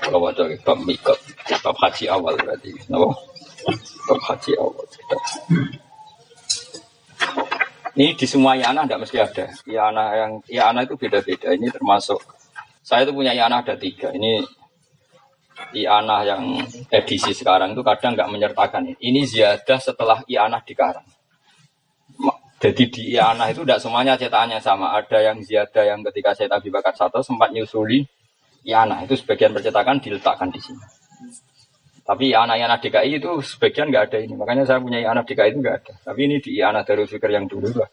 Kalau 0.00 0.18
baca 0.24 0.42
bab 0.64 0.78
mikot, 0.82 1.18
bab 1.60 1.76
haji 1.76 2.04
awal 2.08 2.34
berarti, 2.40 2.72
apa? 2.88 3.08
Bab 4.08 4.20
haji 4.26 4.52
awal. 4.56 4.84
Ini 8.00 8.16
di 8.16 8.26
semua 8.26 8.56
yana 8.56 8.86
tidak 8.86 9.00
mesti 9.04 9.18
ada. 9.20 9.44
Yana 9.68 10.04
yang 10.16 10.32
yana 10.48 10.80
itu 10.88 10.94
beda-beda. 10.96 11.52
Ini 11.52 11.68
termasuk 11.68 12.22
saya 12.80 13.04
itu 13.04 13.12
punya 13.12 13.36
yana 13.36 13.60
ada 13.60 13.76
tiga. 13.76 14.08
Ini 14.14 14.40
Iana 15.76 16.24
yang 16.24 16.64
edisi 16.88 17.36
sekarang 17.36 17.76
itu 17.76 17.82
kadang 17.84 18.16
nggak 18.16 18.30
menyertakan 18.32 18.90
ini. 18.90 18.96
Ini 18.98 19.20
ziyadah 19.28 19.78
setelah 19.78 20.18
Iana 20.26 20.58
dikarang. 20.64 21.04
Jadi 22.60 22.84
di 22.92 23.02
Iana 23.16 23.48
itu 23.48 23.64
tidak 23.64 23.80
semuanya 23.80 24.16
cetakannya 24.16 24.60
sama. 24.60 24.96
Ada 24.96 25.32
yang 25.32 25.38
ziyadah 25.40 25.84
yang 25.84 26.00
ketika 26.10 26.32
saya 26.36 26.52
Abi 26.52 26.68
Bakar 26.72 26.92
satu 26.96 27.20
sempat 27.20 27.52
nyusuli 27.52 28.04
Iana 28.64 29.04
itu 29.04 29.16
sebagian 29.16 29.56
percetakan 29.56 30.00
diletakkan 30.00 30.52
di 30.52 30.60
sini. 30.60 30.84
Tapi 32.04 32.34
anak 32.34 32.58
anak 32.58 32.78
DKI 32.82 33.22
itu 33.22 33.30
sebagian 33.38 33.88
nggak 33.88 34.04
ada 34.10 34.18
ini. 34.18 34.34
Makanya 34.34 34.66
saya 34.66 34.82
punya 34.82 35.00
anak 35.06 35.30
DKI 35.30 35.54
itu 35.54 35.60
nggak 35.62 35.76
ada. 35.84 35.92
Tapi 36.10 36.20
ini 36.26 36.36
di 36.42 36.58
anak 36.58 36.84
Darul 36.88 37.06
Fikir 37.06 37.30
yang 37.30 37.46
dulu 37.46 37.70
lah. 37.70 37.90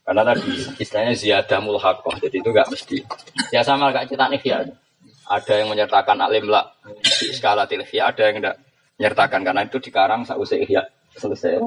Karena 0.00 0.26
tadi 0.26 0.50
istilahnya 0.80 1.14
ziyadah 1.14 1.60
mulhakoh, 1.62 2.16
jadi 2.18 2.42
itu 2.42 2.50
nggak 2.50 2.68
mesti. 2.72 2.98
Ya 3.54 3.62
sama 3.62 3.94
kayak 3.94 4.10
cetak 4.10 4.42
ya. 4.42 4.66
Ada 5.30 5.62
yang 5.62 5.70
menyertakan 5.70 6.18
alim 6.18 6.50
lah 6.50 6.66
di 6.98 7.30
skala 7.30 7.62
tilfia, 7.70 8.10
ada 8.10 8.26
yang 8.26 8.42
tidak 8.42 8.56
menyertakan 8.98 9.40
karena 9.46 9.62
itu 9.62 9.78
dikarang 9.78 10.26
sausai 10.26 10.66
ihya 10.66 10.82
selesai. 11.14 11.62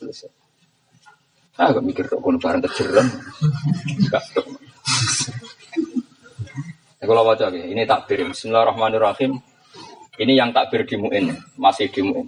Selesai. 0.00 0.30
Ah, 1.58 1.74
gak 1.74 1.82
mikir 1.82 2.06
kok 2.06 2.22
kono 2.22 2.38
bareng 2.38 2.62
terjerem. 2.62 3.10
Ya, 6.98 7.06
kalau 7.06 7.22
baca 7.22 7.46
ini 7.54 7.86
takbir. 7.86 8.26
Bismillahirrahmanirrahim. 8.26 9.38
Ini 10.18 10.32
yang 10.34 10.50
takbir 10.50 10.82
di 10.82 10.98
Mu'in, 10.98 11.30
masih 11.54 11.94
di 11.94 12.02
Mu'in. 12.02 12.26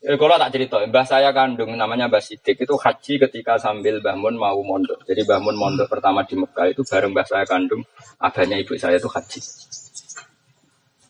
Ya, 0.00 0.16
kalau 0.16 0.40
tak 0.40 0.56
cerita, 0.56 0.80
mbah 0.80 1.04
saya 1.04 1.28
kandung 1.36 1.76
namanya 1.76 2.08
Mbah 2.08 2.24
Sidik 2.24 2.64
itu 2.64 2.74
haji 2.74 3.20
ketika 3.28 3.60
sambil 3.60 4.00
bangun 4.00 4.40
mau 4.40 4.56
mondok. 4.64 5.04
Jadi 5.04 5.28
bangun 5.28 5.52
mondok 5.54 5.92
pertama 5.92 6.24
di 6.24 6.40
Mekah 6.40 6.72
itu 6.72 6.80
bareng 6.88 7.12
mbah 7.12 7.28
saya 7.28 7.44
kandung, 7.44 7.84
adanya 8.16 8.56
ibu 8.56 8.72
saya 8.80 8.96
itu 8.96 9.12
haji. 9.12 9.40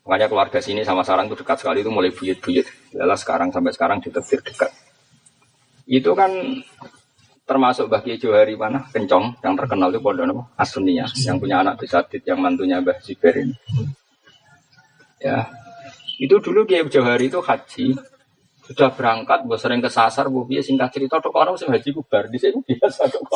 Makanya 0.03 0.27
keluarga 0.27 0.59
sini 0.59 0.83
sama 0.83 1.07
sarang 1.07 1.31
itu 1.31 1.39
dekat 1.39 1.63
sekali 1.63 1.87
itu 1.87 1.91
mulai 1.95 2.11
buyut-buyut. 2.11 2.99
Yalah 2.99 3.15
sekarang 3.15 3.55
sampai 3.55 3.71
sekarang 3.71 4.03
ditebir 4.03 4.43
dekat. 4.43 4.75
Itu 5.87 6.19
kan 6.19 6.35
termasuk 7.53 7.93
bagi 7.93 8.17
Johari 8.17 8.57
mana? 8.57 8.89
Kencong 8.89 9.45
yang 9.45 9.53
terkenal 9.53 9.93
itu 9.93 10.01
pondok 10.01 10.25
apa? 10.33 10.43
Asunia 10.65 11.05
yang 11.29 11.37
punya 11.37 11.61
anak 11.61 11.77
Bisadit 11.77 12.25
yang 12.25 12.41
mantunya 12.41 12.81
Mbah 12.81 12.97
Ziber 13.05 13.37
ini. 13.37 13.53
Ya. 15.21 15.53
Itu 16.17 16.41
dulu 16.41 16.65
dia 16.65 16.81
Johari 16.89 17.29
itu 17.29 17.45
haji. 17.45 17.93
Sudah 18.63 18.89
berangkat 18.95 19.45
gue 19.45 19.59
sering 19.61 19.85
kesasar 19.85 20.33
gue 20.33 20.45
biasa 20.49 20.73
singkat 20.73 20.89
cerita 20.97 21.21
tuh 21.21 21.35
orang 21.37 21.61
sih 21.61 21.69
haji 21.69 21.93
kubar. 21.93 22.33
Di 22.33 22.41
sini 22.41 22.65
biasa 22.65 23.13
tuh 23.13 23.21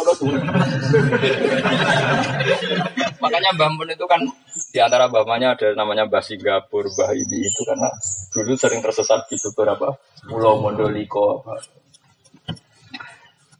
makanya 3.21 3.51
Mbah 3.59 3.71
itu 3.91 4.07
kan 4.07 4.23
di 4.71 4.79
antara 4.79 5.11
bapaknya 5.11 5.59
ada 5.59 5.75
namanya 5.75 6.07
Mbah 6.07 6.23
Singapura 6.23 6.89
Mbah 6.89 7.11
ini 7.13 7.43
itu 7.43 7.61
karena 7.67 7.91
dulu 8.33 8.55
sering 8.55 8.81
tersesat 8.81 9.27
di 9.29 9.37
beberapa 9.51 9.93
pulau 10.25 10.63
Mondoliko 10.63 11.43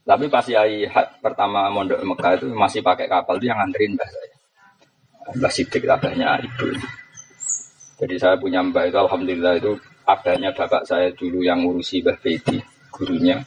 tapi 0.07 0.31
pas 0.31 0.47
Yai 0.47 0.87
pertama 1.19 1.67
mondok 1.67 1.99
Mekah 1.99 2.39
itu 2.39 2.47
masih 2.55 2.79
pakai 2.79 3.11
kapal 3.11 3.35
itu 3.43 3.51
yang 3.51 3.59
nganterin 3.59 3.91
mbah 3.99 4.07
saya. 4.07 4.35
Mbah 5.35 5.51
Sidik 5.51 5.83
abahnya 5.83 6.39
ibu. 6.39 6.71
Jadi 7.99 8.15
saya 8.15 8.39
punya 8.39 8.63
mbah 8.63 8.87
itu 8.87 8.95
alhamdulillah 8.95 9.59
itu 9.59 9.75
abahnya 10.07 10.55
bapak 10.55 10.87
saya 10.87 11.11
dulu 11.11 11.43
yang 11.43 11.59
ngurusi 11.67 11.99
Mbah 11.99 12.23
Bedi, 12.23 12.63
gurunya. 12.87 13.43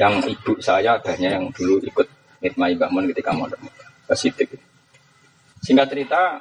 Yang 0.00 0.32
ibu 0.32 0.56
saya 0.64 0.96
abahnya 0.96 1.36
yang 1.36 1.52
dulu 1.52 1.76
ikut 1.84 2.08
ngitmai 2.40 2.80
Mbah 2.80 2.88
Mun 2.88 3.04
ketika 3.12 3.36
mondok 3.36 3.60
Mekah. 3.60 3.88
Mbah 4.08 4.16
Sidik. 4.16 4.48
Singkat 5.60 5.92
cerita, 5.92 6.40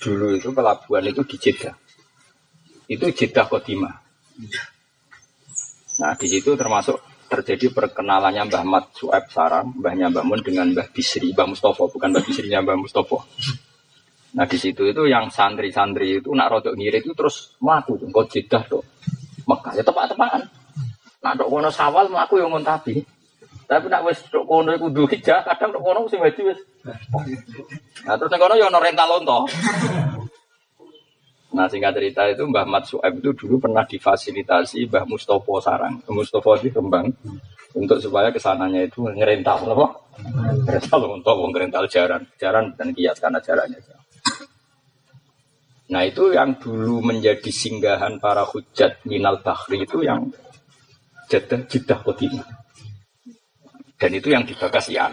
dulu 0.00 0.40
itu 0.40 0.48
pelabuhan 0.56 1.04
itu 1.04 1.20
di 1.28 1.36
Jeddah. 1.36 1.76
Itu 2.88 3.12
Jeddah 3.12 3.44
Kodima. 3.44 3.92
Nah 6.00 6.16
di 6.16 6.26
situ 6.32 6.56
termasuk 6.56 7.11
terjadi 7.32 7.72
perkenalannya 7.72 8.52
Mbah 8.52 8.64
Mat 8.68 8.84
Sueb 8.92 9.24
Sarang, 9.32 9.72
Mbahnya 9.80 10.12
Mbah 10.12 10.24
Mun 10.28 10.44
dengan 10.44 10.68
Mbah 10.76 10.92
Bisri, 10.92 11.32
Mbah 11.32 11.48
Mustofa, 11.48 11.88
bukan 11.88 12.12
Mbah 12.12 12.22
Bisrinya 12.28 12.60
Mbah 12.60 12.76
Mustofa. 12.76 13.24
Nah 14.36 14.44
di 14.48 14.56
situ 14.60 14.84
itu 14.84 15.08
yang 15.08 15.32
santri-santri 15.32 16.20
itu 16.20 16.28
nak 16.32 16.52
rodok 16.52 16.76
ngiri 16.76 17.04
itu 17.04 17.16
terus 17.16 17.56
matu 17.64 17.96
tuh, 17.96 18.08
kau 18.12 18.28
jedah 18.28 18.62
tuh. 18.68 18.84
Mekah 19.48 19.72
ya 19.76 19.82
tepat-tepatan. 19.84 20.42
Nak 21.22 21.32
dok 21.40 21.48
kono 21.48 21.68
sawal 21.72 22.12
melaku 22.12 22.40
yang 22.40 22.52
ngontabi. 22.52 23.00
Tapi 23.68 23.86
nak 23.88 24.04
wes 24.04 24.20
dok 24.28 24.44
kono 24.44 24.72
itu 24.76 24.88
dua 24.92 25.08
hijau, 25.08 25.40
kadang 25.44 25.70
dok 25.76 25.82
kono 25.84 25.98
wajib 26.04 26.44
wes. 26.48 26.60
Nah 28.04 28.14
terus 28.16 28.32
kono 28.36 28.54
yo 28.56 28.68
rental 28.68 29.08
lonto. 29.08 29.48
Nah 31.52 31.68
singkat 31.68 31.92
cerita 32.00 32.24
itu 32.32 32.48
Mbah 32.48 32.64
Mat 32.64 32.88
Sueb 32.88 33.20
itu 33.20 33.36
dulu 33.36 33.60
pernah 33.60 33.84
difasilitasi 33.84 34.88
Mbah 34.88 35.04
Mustopo 35.04 35.60
Sarang. 35.60 36.00
Mustopo 36.08 36.56
di 36.56 36.72
Kembang 36.72 37.12
untuk 37.76 38.00
supaya 38.00 38.32
ke 38.32 38.40
sananya 38.40 38.84
itu 38.84 39.04
ngerental 39.04 39.68
apa? 39.68 39.86
Ngerental 40.64 41.00
untuk 41.12 41.36
ngerental 41.52 41.84
jaran, 41.88 42.24
jaran 42.40 42.72
dan 42.76 42.96
kias 42.96 43.20
karena 43.20 43.40
jarannya. 43.40 43.80
Nah 45.92 46.02
itu 46.08 46.32
yang 46.32 46.56
dulu 46.56 47.04
menjadi 47.04 47.52
singgahan 47.52 48.16
para 48.16 48.48
hujat 48.48 49.04
minal 49.04 49.44
bahri 49.44 49.84
itu 49.84 50.00
yang 50.00 50.32
jedah 51.28 51.68
jedah 51.68 52.00
kodimah. 52.00 52.48
Dan 54.00 54.10
itu 54.16 54.32
yang 54.32 54.48
dibakas 54.48 54.88
ya. 54.88 55.12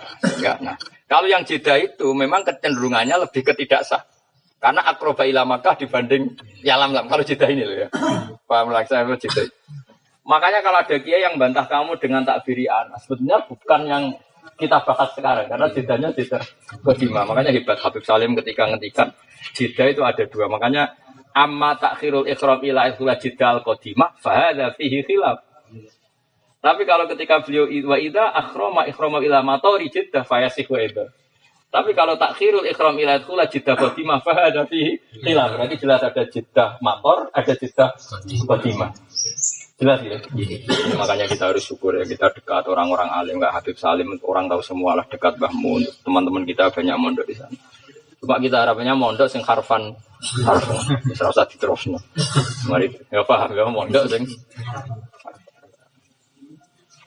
Nah 0.64 0.80
kalau 1.10 1.28
yang 1.28 1.44
jeda 1.44 1.76
itu 1.76 2.16
memang 2.16 2.48
kecenderungannya 2.48 3.28
lebih 3.28 3.44
ketidaksah. 3.44 4.08
Karena 4.60 4.84
akroba 4.84 5.24
ila 5.24 5.48
Makkah 5.48 5.80
dibanding 5.80 6.36
yalam 6.68 6.92
lam. 6.92 7.08
Kalau 7.08 7.24
jeda 7.24 7.48
ini 7.48 7.64
loh 7.64 7.78
ya. 7.80 7.88
Paham 8.44 8.76
lah 8.76 8.84
saya. 8.84 9.08
Makanya 10.28 10.60
kalau 10.62 10.84
ada 10.84 10.96
kiai 11.00 11.24
yang 11.26 11.40
bantah 11.40 11.66
kamu 11.66 11.98
dengan 11.98 12.22
takbiri 12.22 12.70
anas, 12.70 13.08
sebetulnya 13.08 13.42
bukan 13.50 13.82
yang 13.88 14.04
kita 14.60 14.84
bahas 14.84 15.10
sekarang 15.16 15.48
karena 15.48 15.68
jedanya 15.72 16.10
jeda 16.12 16.38
kedima. 16.84 17.24
Makanya 17.24 17.56
hebat 17.56 17.80
Habib 17.80 18.04
Salim 18.04 18.36
ketika 18.38 18.68
ngetikan 18.68 19.16
jeda 19.56 19.84
itu 19.90 20.02
ada 20.04 20.24
dua. 20.28 20.46
Makanya 20.52 20.94
amma 21.34 21.80
takhirul 21.80 22.28
ikhram 22.28 22.60
ila 22.62 22.92
ikhla 22.92 23.16
jidal 23.16 23.64
kodima 23.64 24.12
fahada 24.20 24.76
fihi 24.76 25.02
khilaf. 25.08 25.40
Tapi 26.60 26.84
kalau 26.84 27.08
ketika 27.08 27.40
beliau 27.40 27.72
wa 27.88 27.96
ida 27.96 28.36
akhroma 28.36 28.84
ikhroma 28.92 29.24
ila 29.24 29.40
matori 29.40 29.88
jiddah 29.88 30.28
fayasihu 30.28 30.76
itu. 30.76 31.08
Tapi 31.70 31.94
kalau 31.94 32.18
takhirul 32.18 32.66
ikhram 32.66 32.98
ila 32.98 33.22
khula 33.22 33.46
jiddah 33.46 33.78
khotimah 33.78 34.26
fahada 34.26 34.66
fihi 34.66 34.98
khilaf. 35.22 35.54
Berarti 35.54 35.78
jelas 35.78 36.02
ada 36.02 36.26
jiddah 36.26 36.82
motor, 36.82 37.30
ada 37.30 37.54
jiddah 37.54 37.94
khotimah. 38.50 38.90
Jelas 39.78 40.02
ya? 40.02 40.18
ya? 40.18 40.58
Makanya 40.98 41.30
kita 41.30 41.54
harus 41.54 41.62
syukur 41.62 41.94
ya 41.94 42.04
kita 42.10 42.34
dekat 42.34 42.66
orang-orang 42.66 43.14
alim 43.14 43.38
nggak 43.38 43.54
Habib 43.54 43.78
Salim 43.78 44.12
orang 44.26 44.50
tahu 44.50 44.66
semua 44.66 44.98
lah 44.98 45.06
dekat 45.08 45.38
bahmu 45.38 45.80
teman-teman 46.02 46.44
kita 46.44 46.74
banyak 46.74 46.98
mondok 46.98 47.30
di 47.30 47.38
sana. 47.38 47.54
Cuma 48.20 48.42
kita 48.42 48.66
harapannya 48.66 48.98
mondok 48.98 49.30
sing 49.30 49.46
harfan 49.46 49.94
harfan 50.44 50.78
bisa 51.06 51.30
usah 51.30 51.46
diterusno. 51.46 52.02
Mari 52.66 52.92
ya 53.14 53.22
paham 53.24 53.54
ya 53.54 53.70
mondok 53.70 54.10
sing. 54.10 54.26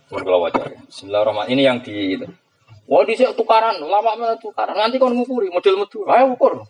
Bismillahirrahmanirrahim. 0.06 1.50
Ini 1.50 1.62
yang 1.66 1.78
di 1.82 2.14
Wah 2.82 3.06
di 3.06 3.14
tukaran, 3.14 3.79
lama 3.79 4.19
mana 4.19 4.34
tukaran. 4.43 4.75
Nanti 4.75 4.99
kau 4.99 5.06
ngukuri 5.06 5.49
model 5.55 5.87
metu, 5.87 6.02
ayo 6.11 6.34
ukur. 6.34 6.67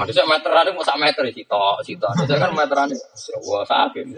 Ada 0.00 0.08
saya 0.08 0.24
meteran, 0.24 0.72
mau 0.72 0.80
sak 0.80 0.96
meter 0.96 1.28
sih 1.36 1.44
toh. 1.44 1.78
Ada 1.84 2.34
kan 2.40 2.50
meteran, 2.56 2.88
wah 3.44 3.62
sakit. 3.68 4.08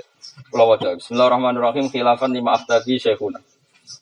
Kalau 0.54 0.70
wajah, 0.70 0.94
Bismillahirrahmanirrahim. 0.94 1.90
Khilafan 1.90 2.30
lima 2.30 2.54
afdaki 2.54 3.02
syekhuna. 3.02 3.42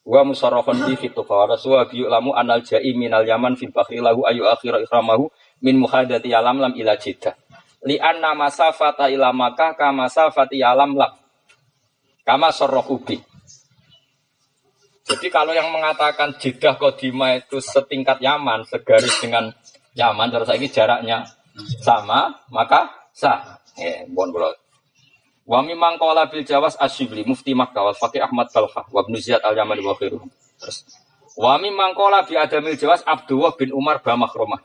Wa 0.04 0.20
musarrafan 0.22 0.84
di 0.84 0.94
fitu 0.94 1.24
fawara 1.26 1.58
suwa 1.58 1.88
biyu 1.88 2.06
lamu 2.12 2.36
anal 2.36 2.62
jai 2.62 2.92
minal 2.94 3.26
yaman 3.26 3.58
fil 3.58 3.74
bakri 3.74 3.98
lahu 3.98 4.22
ayu 4.28 4.46
akhira 4.46 4.78
ikramahu 4.78 5.26
min 5.64 5.80
muhadati 5.80 6.30
alam 6.30 6.60
lam 6.60 6.76
ila 6.76 6.94
jiddah. 6.94 7.34
Li 7.88 7.98
anna 7.98 8.36
masafata 8.36 9.10
ila 9.10 9.34
Makkah 9.34 9.74
kama 9.74 10.06
masafati 10.06 10.62
alam 10.62 10.94
lam. 10.94 11.12
Kama 12.22 12.54
sorrohubi. 12.54 13.31
Jadi 15.02 15.26
kalau 15.34 15.50
yang 15.50 15.68
mengatakan 15.74 16.38
Jeddah 16.38 16.78
Kodima 16.78 17.34
itu 17.34 17.58
setingkat 17.58 18.22
Yaman, 18.22 18.62
segaris 18.66 19.18
dengan 19.18 19.50
Yaman, 19.98 20.30
terus 20.30 20.48
ini 20.54 20.70
jaraknya 20.70 21.26
sama, 21.82 22.46
maka 22.54 23.10
sah. 23.12 23.58
Ya, 23.74 24.04
bon 24.08 24.30
Wa 25.42 25.58
mimman 25.58 25.98
qala 25.98 26.30
bil 26.30 26.46
Jawas 26.46 26.78
Asyibli 26.78 27.26
Mufti 27.26 27.50
Makkah 27.50 27.90
wal 27.90 27.98
Ahmad 27.98 28.46
Balkha 28.54 28.86
wa 28.86 29.00
Ibnu 29.02 29.18
Ziyad 29.18 29.42
Al 29.42 29.58
Yamani 29.58 29.82
wa. 29.82 29.98
Terus 29.98 30.86
Wa 31.34 31.58
mimman 31.58 31.98
qala 31.98 32.22
bi 32.22 32.38
Adamil 32.38 32.78
Jawas 32.78 33.02
Abdullah 33.02 33.56
bin 33.58 33.74
Umar 33.74 34.04
Bamakhromah. 34.04 34.62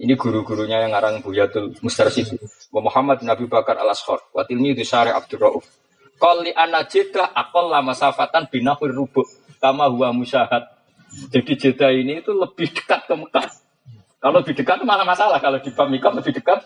Ini 0.00 0.16
guru-gurunya 0.16 0.80
yang 0.80 0.96
ngarang 0.96 1.20
Buyatul 1.20 1.76
Mustarsyid. 1.84 2.40
Wa 2.72 2.80
Muhammad 2.80 3.20
bin 3.20 3.28
Abi 3.28 3.44
Bakar 3.44 3.76
Al-Ashkhar 3.76 4.32
wa 4.32 4.42
tilmidhu 4.48 4.80
Syari 4.80 5.12
Abdul 5.12 5.40
Rauf. 5.44 5.64
Qal 6.16 6.40
li 6.44 6.52
anna 6.56 6.88
Jeddah 6.88 7.36
aqalla 7.36 7.84
masafatan 7.84 8.48
binahur 8.48 8.92
rubu 8.92 9.24
kama 9.60 9.86
huwa 9.92 10.10
musyahad. 10.16 10.66
Jadi 11.30 11.52
Jeddah 11.58 11.92
ini 11.92 12.24
itu 12.24 12.32
lebih 12.32 12.72
dekat 12.72 13.06
ke 13.06 13.14
Mekah. 13.14 13.46
Kalau 14.20 14.40
lebih 14.40 14.54
dekat 14.56 14.82
malah 14.82 15.04
masalah. 15.04 15.38
Kalau 15.38 15.60
di 15.60 15.70
Bamikam 15.70 16.16
lebih 16.16 16.34
dekat 16.34 16.64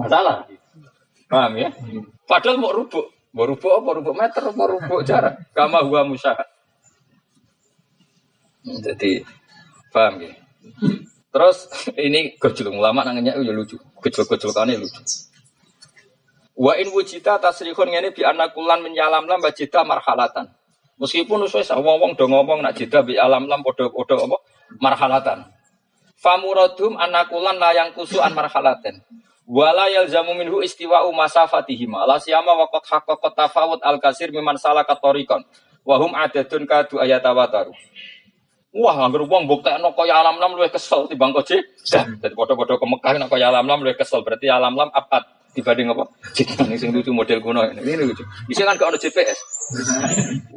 masalah. 0.00 0.48
Paham 1.28 1.52
ya? 1.58 1.68
Padahal 2.24 2.56
mau 2.60 2.72
rubuk. 2.72 3.12
Mau 3.34 3.44
rubuk 3.44 3.72
apa? 3.72 3.88
Rubuk 3.98 4.14
meter, 4.14 4.42
mau 4.54 4.68
rubuk 4.70 5.00
jarak. 5.02 5.50
Kama 5.52 5.82
huwa 5.82 6.06
musyahad. 6.06 6.46
Jadi, 8.64 9.26
paham 9.92 10.24
ya? 10.24 10.32
Terus 11.34 11.66
ini 11.98 12.38
gejolak 12.38 12.78
ulama 12.78 13.02
nangnya 13.02 13.34
ya 13.34 13.52
lucu. 13.52 13.74
Gejolak-gejolakannya 14.00 14.78
lucu. 14.78 15.02
Wa 16.54 16.78
in 16.78 16.94
wujita 16.94 17.42
tasrihun 17.42 17.90
ngene 17.90 18.14
bi 18.14 18.22
anakulan 18.22 18.78
menyalam 18.78 19.26
lam 19.26 19.42
wajita 19.42 19.82
marhalatan. 19.82 20.54
Meskipun 20.94 21.50
usai 21.50 21.66
wong-wong 21.74 22.14
do 22.14 22.30
ngomong 22.30 22.62
nak 22.62 22.78
jeda 22.78 23.02
bi 23.02 23.18
alam 23.18 23.50
lam 23.50 23.66
podo-podo 23.66 24.14
apa 24.14 24.36
marhalatan. 24.78 25.38
Famuradum 26.14 26.94
anakulan 26.96 27.58
layang 27.58 27.90
kusu 27.92 28.22
an 28.22 28.32
marhalaten. 28.32 29.02
Wala 29.44 29.92
yalzamu 29.92 30.32
minhu 30.32 30.64
istiwa'u 30.64 31.12
masafatihim. 31.12 31.92
La 32.08 32.16
siyama 32.16 32.56
waqat 32.64 32.88
haqqaqat 32.88 33.32
tafawut 33.36 33.80
al-kasir 33.84 34.32
miman 34.32 34.56
salaka 34.56 34.96
tariqan. 34.96 35.44
Wa 35.84 36.00
hum 36.00 36.16
adadun 36.16 36.64
kadu 36.64 36.96
ayatawataru. 36.96 37.74
Wah, 38.74 39.06
anggar 39.06 39.22
wong 39.22 39.46
mbuktekno 39.46 39.94
kaya 39.94 40.18
alam-lam 40.18 40.58
luwih 40.58 40.72
kesel 40.72 41.06
timbang 41.06 41.30
koje. 41.30 41.62
Dadi 42.18 42.34
padha-padha 42.34 42.74
ke 42.74 42.86
Mekah 42.88 43.12
nek 43.22 43.30
kaya 43.30 43.52
alam-lam 43.52 43.86
luwih 43.86 43.94
kesel. 43.94 44.24
Berarti 44.26 44.50
alam-lam 44.50 44.90
apa 44.90 45.22
dibanding 45.54 45.88
apa? 45.94 46.10
Jikan 46.34 46.66
sing 46.74 46.90
lucu 46.90 47.14
model 47.14 47.38
kuno 47.38 47.62
ini. 47.70 47.80
Ini 47.80 48.02
lucu. 48.02 48.26
Bisa 48.50 48.66
kan 48.66 48.74
ono 48.76 48.98
GPS. 48.98 49.38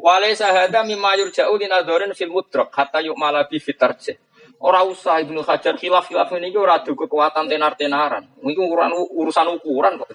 Wale 0.01 0.33
sahada 0.33 0.81
mimma 0.81 1.13
yurja'u 1.21 1.53
linadzorin 1.55 2.11
fil 2.17 2.33
mudrak 2.33 2.73
hatta 2.73 2.99
yu'mala 3.05 3.45
bi 3.45 3.61
fitarje. 3.61 4.17
Ora 4.57 4.81
usah 4.81 5.21
Ibnu 5.21 5.45
Hajar 5.45 5.77
khilaf-khilaf 5.77 6.33
ini 6.33 6.49
ora 6.57 6.81
adu 6.81 6.97
kekuatan 6.97 7.45
tenar-tenaran. 7.45 8.25
Ini 8.41 8.57
urusan 8.57 8.91
urusan 9.13 9.45
ukuran 9.61 10.01
kok. 10.01 10.09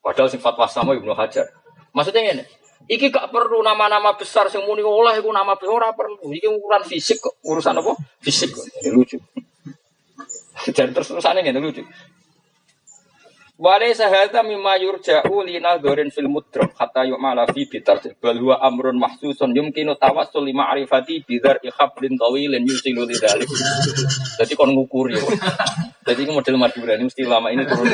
Padahal 0.00 0.32
sifat 0.32 0.56
wasama 0.56 0.96
Ibnu 0.96 1.12
Hajar. 1.12 1.44
Maksudnya 1.92 2.40
ini, 2.40 2.44
Iki 2.90 3.12
gak 3.12 3.30
perlu 3.30 3.62
nama-nama 3.62 4.16
besar 4.18 4.50
sing 4.50 4.66
muni 4.66 4.82
oleh 4.82 5.20
iku 5.20 5.30
nama 5.30 5.54
besar 5.54 5.92
perlu. 5.94 6.32
Iki 6.32 6.48
ukuran 6.48 6.82
fisik 6.82 7.20
kok, 7.22 7.38
urusan 7.46 7.78
apa? 7.78 7.92
Fisik 8.18 8.50
kok. 8.50 8.66
Ini 8.82 8.90
lucu. 8.90 9.14
Dan 10.74 10.90
terus 10.90 11.06
terusannya 11.12 11.46
ngene 11.46 11.62
lucu. 11.62 11.86
Wale 13.60 13.92
sahada 13.92 14.40
mimma 14.40 14.80
yurja'u 14.80 15.44
li 15.44 15.60
nadharin 15.60 16.08
fil 16.08 16.32
mudrak 16.32 16.72
hatta 16.80 17.04
yu'mala 17.04 17.44
fi 17.52 17.68
bitar 17.68 18.00
bal 18.16 18.32
huwa 18.40 18.56
amrun 18.56 18.96
mahsusun 18.96 19.52
yumkinu 19.52 20.00
tawassul 20.00 20.48
li 20.48 20.56
ma'rifati 20.56 21.28
bidar 21.28 21.60
ikhablin 21.60 22.16
tawilin 22.16 22.64
yusilu 22.64 23.04
li 23.04 23.12
dzalik. 23.20 23.52
Jadi 24.40 24.56
kon 24.56 24.72
ngukuri. 24.72 25.20
Jadi 26.08 26.20
ini 26.24 26.32
model 26.32 26.56
Madura 26.56 26.96
ini 26.96 27.04
mesti 27.04 27.20
lama 27.28 27.52
ini 27.52 27.68
turun 27.68 27.84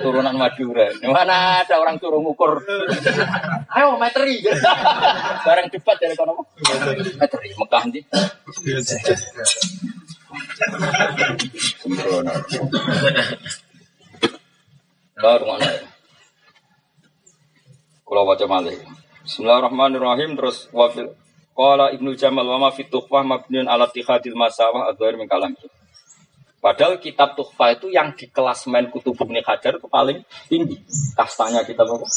turunan 0.00 0.32
Madura. 0.32 0.88
Mana 1.04 1.60
ada 1.60 1.76
orang 1.76 2.00
turun 2.00 2.24
ngukur? 2.24 2.64
Ayo 3.68 4.00
meteri. 4.00 4.40
Barang 5.44 5.68
cepat 5.68 5.96
dari 6.00 6.16
kono. 6.16 6.40
Meteri 7.20 7.52
Mekah 7.52 7.82
nanti. 7.84 8.00
Sembrono. 11.84 12.32
Lah 15.20 15.36
rumah 15.36 15.60
Kalau 18.08 18.22
baca 18.24 18.46
malih. 18.48 18.76
Bismillahirrahmanirrahim 19.24 20.36
terus 20.40 20.72
wafil 20.72 21.12
Qala 21.52 21.92
Ibnu 21.92 22.16
Jamal 22.16 22.48
wa 22.48 22.68
ma 22.68 22.70
fi 22.72 22.88
tuhfah 22.88 23.20
mabniun 23.20 23.68
ala 23.68 23.84
tihadil 23.92 24.32
masawah 24.32 24.88
adzahir 24.88 25.20
min 25.20 25.28
kalam. 25.28 25.52
Padahal 26.64 26.96
kitab 26.96 27.36
tuhfah 27.36 27.76
itu 27.76 27.92
yang 27.92 28.16
di 28.16 28.24
kelas 28.32 28.64
main 28.72 28.88
kutub 28.88 29.12
Ibnu 29.20 29.44
Hajar 29.44 29.76
itu 29.76 29.88
paling 29.88 30.24
tinggi. 30.48 30.80
Kastanya 31.12 31.60
kitab 31.60 31.92
apa? 31.92 32.08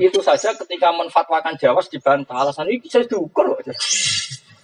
Itu 0.00 0.24
saja 0.24 0.56
ketika 0.56 0.96
menfatwakan 0.96 1.60
Jawas 1.60 1.92
dibantah 1.92 2.40
alasan 2.40 2.72
ini 2.72 2.80
bisa 2.80 3.04
diukur. 3.04 3.52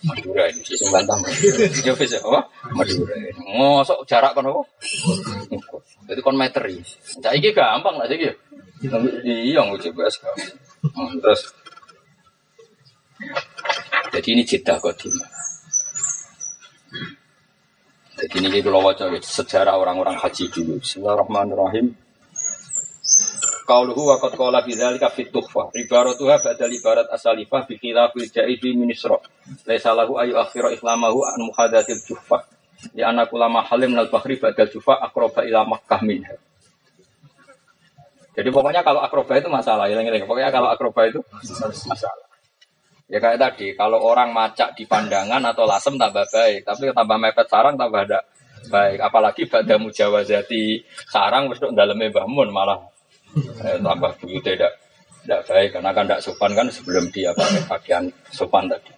Madura 0.07 0.49
ini 0.49 0.63
sih 0.65 0.81
bantah. 0.89 1.19
Jauh 1.85 1.99
bisa 1.99 2.23
apa? 2.25 2.41
Madura. 2.73 3.15
Ngosok 3.37 4.01
jarak 4.09 4.33
kan 4.33 4.49
apa? 4.49 4.63
Jadi 6.07 6.21
kon 6.23 6.39
meteri. 6.39 6.79
Cak 7.19 7.35
iki 7.35 7.51
gampang 7.51 7.99
lah 7.99 8.07
iki. 8.07 8.31
Iya 9.27 9.67
nguji 9.67 9.91
bahas 9.97 10.21
hmm, 10.21 11.19
Terus 11.19 11.43
jadi 14.13 14.29
ini 14.33 14.43
jeda 14.47 14.79
kodim. 14.79 15.13
Jadi 18.17 18.37
ini 18.49 18.59
kalau 18.65 18.81
wajah 18.87 19.13
sejarah 19.21 19.77
orang-orang 19.77 20.17
haji 20.17 20.49
dulu. 20.49 20.81
Bismillahirrahmanirrahim. 20.81 21.93
Qauluhu 23.67 24.03
wa 24.09 24.17
qad 24.23 24.39
qala 24.39 24.63
fi 24.63 24.79
dzalika 24.79 25.11
fit 25.11 25.35
tuhfa. 25.35 25.75
Ibaratuha 25.75 26.39
badal 26.39 26.71
ibarat 26.71 27.11
asalifah 27.11 27.67
bi 27.67 27.77
ja'idi 28.31 28.79
min 28.79 28.95
isra. 28.95 29.19
Laisa 29.67 29.91
lahu 29.91 30.17
ayu 30.23 30.39
akhira 30.39 30.71
islamahu 30.71 31.27
an 31.27 31.51
muhadatil 31.51 31.99
juhfah. 32.07 32.56
Ya 32.93 33.11
anak 33.11 33.33
ulama 33.33 33.65
halim 33.65 33.97
nal 33.97 34.13
bahri 34.13 34.37
badal 34.37 34.69
jufa 34.69 35.01
akroba 35.01 35.43
ila 35.43 35.65
Makkah 35.65 36.01
minha. 36.05 36.37
Jadi 38.37 38.53
pokoknya 38.53 38.85
kalau 38.85 39.01
akroba 39.01 39.41
itu 39.41 39.49
masalah, 39.49 39.89
ya, 39.89 39.97
pokoknya 40.29 40.53
kalau 40.53 40.69
akroba 40.69 41.09
itu 41.09 41.25
masalah. 41.89 42.27
Ya 43.09 43.17
kayak 43.17 43.39
tadi, 43.41 43.73
kalau 43.73 44.03
orang 44.03 44.35
macak 44.37 44.77
di 44.77 44.85
pandangan 44.85 45.41
atau 45.41 45.65
lasem 45.65 45.97
tambah 45.97 46.27
baik, 46.29 46.67
tapi 46.69 46.93
tambah 46.93 47.17
mepet 47.17 47.49
sarang 47.49 47.81
tambah 47.81 48.05
ada 48.05 48.21
baik. 48.69 48.99
Apalagi 49.01 49.49
pada 49.49 49.81
mujawazati 49.81 50.85
sarang 51.09 51.49
wis 51.49 51.63
dalamnya 51.63 52.13
bangun 52.13 52.51
malah 52.53 52.83
eh, 53.63 53.79
tambah 53.79 54.11
buyut 54.21 54.43
tidak 54.43 54.75
tidak 55.23 55.41
baik 55.49 55.69
karena 55.73 55.91
kan 55.95 56.05
tidak 56.05 56.21
sopan 56.23 56.51
kan 56.53 56.67
sebelum 56.69 57.05
dia 57.15 57.31
pakai 57.33 57.63
pakaian 57.65 58.05
sopan 58.35 58.69
tadi. 58.69 58.93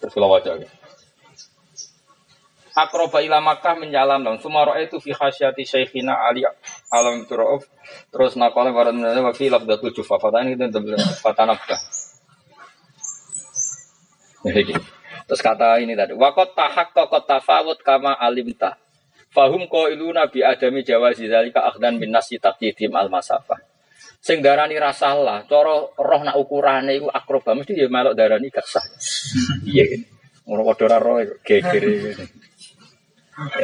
Terus 0.00 0.12
kalau 0.18 0.34
wajah 0.34 0.56
gitu 0.58 0.81
akroba 2.72 3.20
ila 3.20 3.38
Makkah 3.40 3.76
menjalan 3.80 4.24
dong. 4.24 4.36
Sumaro 4.40 4.76
itu 4.80 4.98
fi 5.00 5.12
khasyati 5.12 5.62
syekhina 5.64 6.16
Ali 6.28 6.44
alam 6.92 7.24
turuf. 7.28 7.68
Terus 8.12 8.36
nakola 8.36 8.72
barat 8.72 8.96
menjadi 8.96 9.20
wa 9.20 9.32
fi 9.32 9.46
lafdatul 9.52 9.92
jufa. 9.92 10.16
Itu 10.16 10.66
fatanabka. 11.20 11.76
Terus 15.22 15.40
kata 15.40 15.78
ini 15.78 15.94
tadi, 15.94 16.18
wakot 16.18 16.52
tahak 16.52 16.90
kokot 16.92 17.24
tafawut 17.24 17.78
kama 17.80 18.18
alimta. 18.18 18.74
Fahum 19.32 19.64
ko 19.70 19.88
ilu 19.88 20.12
nabi 20.12 20.44
adami 20.44 20.84
jawazi 20.84 21.24
zalika 21.30 21.64
akhdan 21.64 21.96
bin 21.96 22.12
nasi 22.12 22.36
takidim 22.36 22.92
al 22.92 23.08
masafah. 23.08 23.56
Sing 24.22 24.44
darani 24.44 24.76
rasalah, 24.76 25.48
coro 25.48 25.96
roh 25.98 26.22
nak 26.22 26.36
ukurane 26.38 26.94
iku 26.94 27.08
akroba 27.10 27.58
mesti 27.58 27.74
ya 27.74 27.88
melok 27.88 28.14
darani 28.14 28.52
gak 28.52 28.66
sah. 28.66 28.84
Iya. 29.72 30.04
Ngono 30.46 30.62
padha 30.68 30.98
roh 30.98 31.22
geger 31.42 31.84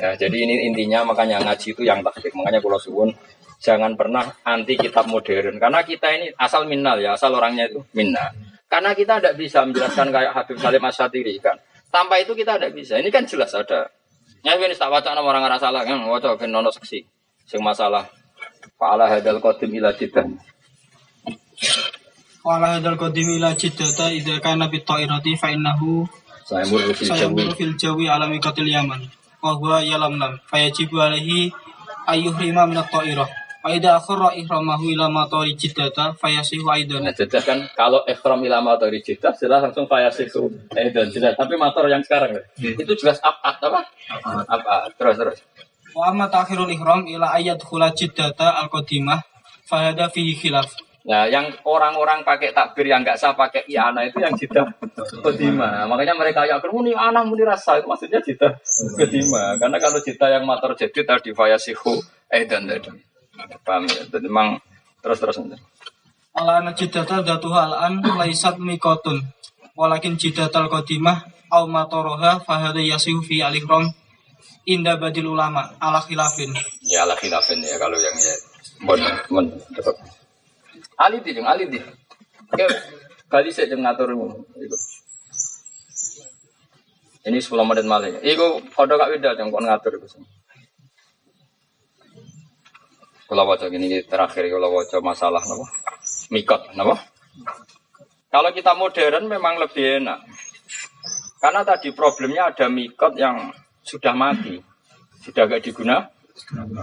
Ya, 0.01 0.17
jadi 0.17 0.37
ini 0.49 0.73
intinya 0.73 1.05
makanya 1.05 1.45
ngaji 1.45 1.77
itu 1.77 1.83
yang 1.85 2.01
takdir. 2.01 2.33
Makanya 2.33 2.65
kalau 2.65 2.81
suwun 2.81 3.13
jangan 3.61 3.93
pernah 4.01 4.25
anti 4.47 4.79
kitab 4.81 5.11
modern 5.11 5.59
karena 5.59 5.83
kita 5.85 6.09
ini 6.15 6.33
asal 6.41 6.65
minnal 6.65 6.97
ya, 6.97 7.19
asal 7.19 7.37
orangnya 7.37 7.69
itu 7.69 7.85
minna. 7.93 8.33
Karena 8.69 8.97
kita 8.97 9.21
tidak 9.21 9.37
bisa 9.37 9.65
menjelaskan 9.65 10.13
kayak 10.13 10.33
Habib 10.33 10.57
Salim 10.61 10.85
Asyatiri 10.85 11.37
kan. 11.41 11.57
Tanpa 11.89 12.21
itu 12.21 12.37
kita 12.37 12.61
tidak 12.61 12.77
bisa. 12.77 13.01
Ini 13.01 13.09
kan 13.09 13.25
jelas 13.25 13.53
ada. 13.57 13.89
Ya 14.45 14.57
ini 14.57 14.77
tak 14.77 14.93
baca 14.93 15.17
nama 15.17 15.25
orang 15.25 15.45
ngerasa 15.49 15.73
salah 15.73 15.83
kan, 15.89 15.99
waca 16.05 16.37
ben 16.37 16.53
nono 16.53 16.69
seksi. 16.69 17.01
Sing 17.49 17.65
masalah 17.65 18.05
Fa'ala 18.79 19.11
hadal 19.11 19.43
qadim 19.43 19.75
ila 19.75 19.91
jidah. 19.91 20.23
Fa'ala 22.45 22.79
hadal 22.79 22.95
qadim 22.95 23.27
ila 23.41 23.57
jidah 23.59 24.15
idza 24.15 24.39
kana 24.39 24.71
bi 24.71 24.79
ta'irati 24.85 25.35
fa 25.35 25.51
innahu 25.51 26.07
sayamur 26.47 27.53
fil 27.59 27.75
jawi 27.75 28.07
alami 28.07 28.39
qatil 28.39 28.71
yaman 28.71 29.05
wa 29.43 29.53
huwa 29.55 29.83
yalamlam 29.83 30.39
fayajibu 30.51 30.99
alaihi 30.99 31.53
ayyuhrima 32.07 32.67
min 32.67 32.79
at-ta'irah 32.83 33.29
Aida 33.59 33.99
akhara 33.99 34.39
ihramahu 34.39 34.87
ila 34.95 35.11
matori 35.11 35.59
jiddata 35.59 36.15
fayasihu 36.15 36.71
aidan. 36.71 37.03
Nah, 37.03 37.11
jelas 37.11 37.43
kan 37.43 37.67
kalau 37.75 38.07
ikhram 38.07 38.39
ila 38.47 38.63
matori 38.63 39.03
jiddah 39.03 39.35
jelas 39.35 39.61
langsung 39.61 39.91
fayasihu 39.91 40.47
aidan 40.79 41.11
jelas. 41.11 41.35
Tapi 41.35 41.59
motor 41.59 41.91
yang 41.91 41.99
sekarang 42.01 42.39
hmm. 42.39 42.79
itu 42.79 42.93
jelas 42.97 43.19
apa 43.19 43.59
apa? 43.59 43.83
Apa? 44.47 44.95
Terus 44.95 45.17
terus. 45.19 45.39
Wa 45.91 46.15
amma 46.15 46.31
ta'khirul 46.31 46.71
ihram 46.71 47.03
ila 47.11 47.35
ayat 47.35 47.59
khula 47.59 47.91
jiddata 47.91 48.63
al-qadimah 48.63 49.27
fahada 49.67 50.07
fihi 50.07 50.39
khilaf. 50.39 50.71
Nah, 51.09 51.25
yang 51.25 51.49
orang-orang 51.65 52.21
pakai 52.21 52.53
takbir 52.53 52.85
yang 52.85 53.01
nggak 53.01 53.17
sah 53.17 53.33
pakai 53.33 53.65
iana 53.65 54.05
itu 54.05 54.21
yang 54.21 54.37
jidah 54.37 54.69
kedima. 55.25 55.89
Makanya 55.89 56.13
mereka 56.13 56.45
yang 56.45 56.61
muni 56.69 56.93
anak 56.93 57.25
muni 57.25 57.49
rasa 57.49 57.81
itu 57.81 57.89
maksudnya 57.89 58.21
jidah 58.21 58.53
kedima. 58.93 59.57
Karena 59.57 59.81
kalau 59.81 60.05
jidah 60.05 60.29
yang 60.37 60.45
motor 60.45 60.77
jadi 60.77 61.01
tadi 61.09 61.33
fayasihu 61.33 61.97
aidan 62.29 62.69
tadi. 62.69 62.93
Paham 63.65 63.89
ya? 63.89 64.05
Jadi 64.05 64.29
memang 64.29 64.61
terus 65.01 65.17
terus 65.17 65.41
nanti. 65.41 65.57
Ala 66.37 66.61
najidata 66.61 67.25
datuha 67.25 67.73
al-an 67.73 68.05
laisat 68.05 68.61
mikotun 68.61 69.25
walakin 69.81 70.21
jidatal 70.21 70.69
qadimah 70.69 71.25
au 71.49 71.65
matoroha 71.73 72.45
fahada 72.45 72.85
yasihu 72.85 73.25
fi 73.25 73.41
alikrom 73.41 73.89
inda 74.69 75.01
badil 75.01 75.33
ulama 75.33 75.73
ala 75.81 76.05
khilafin. 76.05 76.53
Ya 76.85 77.09
ala 77.09 77.17
khilafin 77.17 77.65
ya 77.65 77.81
kalau 77.81 77.97
yang 77.97 78.13
ya 78.13 78.35
bon 78.85 79.01
bon 79.33 79.47
tetap. 79.73 79.97
Ali 80.99 81.23
di 81.23 81.39
Ali 81.39 81.71
di. 81.71 81.79
Oke, 82.49 82.67
kali 83.31 83.55
saya 83.55 83.71
jeng 83.71 83.87
ngatur 83.87 84.11
Ini 87.29 87.39
10 87.39 87.69
menit 87.69 87.85
malah. 87.85 88.09
Iku 88.25 88.67
kode 88.73 88.95
kak 88.97 89.11
Wida 89.15 89.37
yang 89.37 89.53
kon 89.53 89.69
ngatur 89.69 90.01
itu. 90.01 90.09
Kalau 93.29 93.45
wajah 93.45 93.69
gini 93.69 94.01
terakhir 94.09 94.49
kalau 94.49 94.73
wajah 94.73 95.05
masalah 95.05 95.45
nopo 95.45 95.69
mikot 96.33 96.73
nopo. 96.73 96.97
Kalau 98.33 98.51
kita 98.57 98.73
modern 98.73 99.29
memang 99.29 99.61
lebih 99.61 100.01
enak. 100.01 100.25
Karena 101.39 101.61
tadi 101.63 101.93
problemnya 101.93 102.51
ada 102.51 102.67
mikot 102.73 103.15
yang 103.21 103.53
sudah 103.85 104.17
mati, 104.17 104.59
sudah 105.23 105.47
gak 105.47 105.63
diguna, 105.63 106.09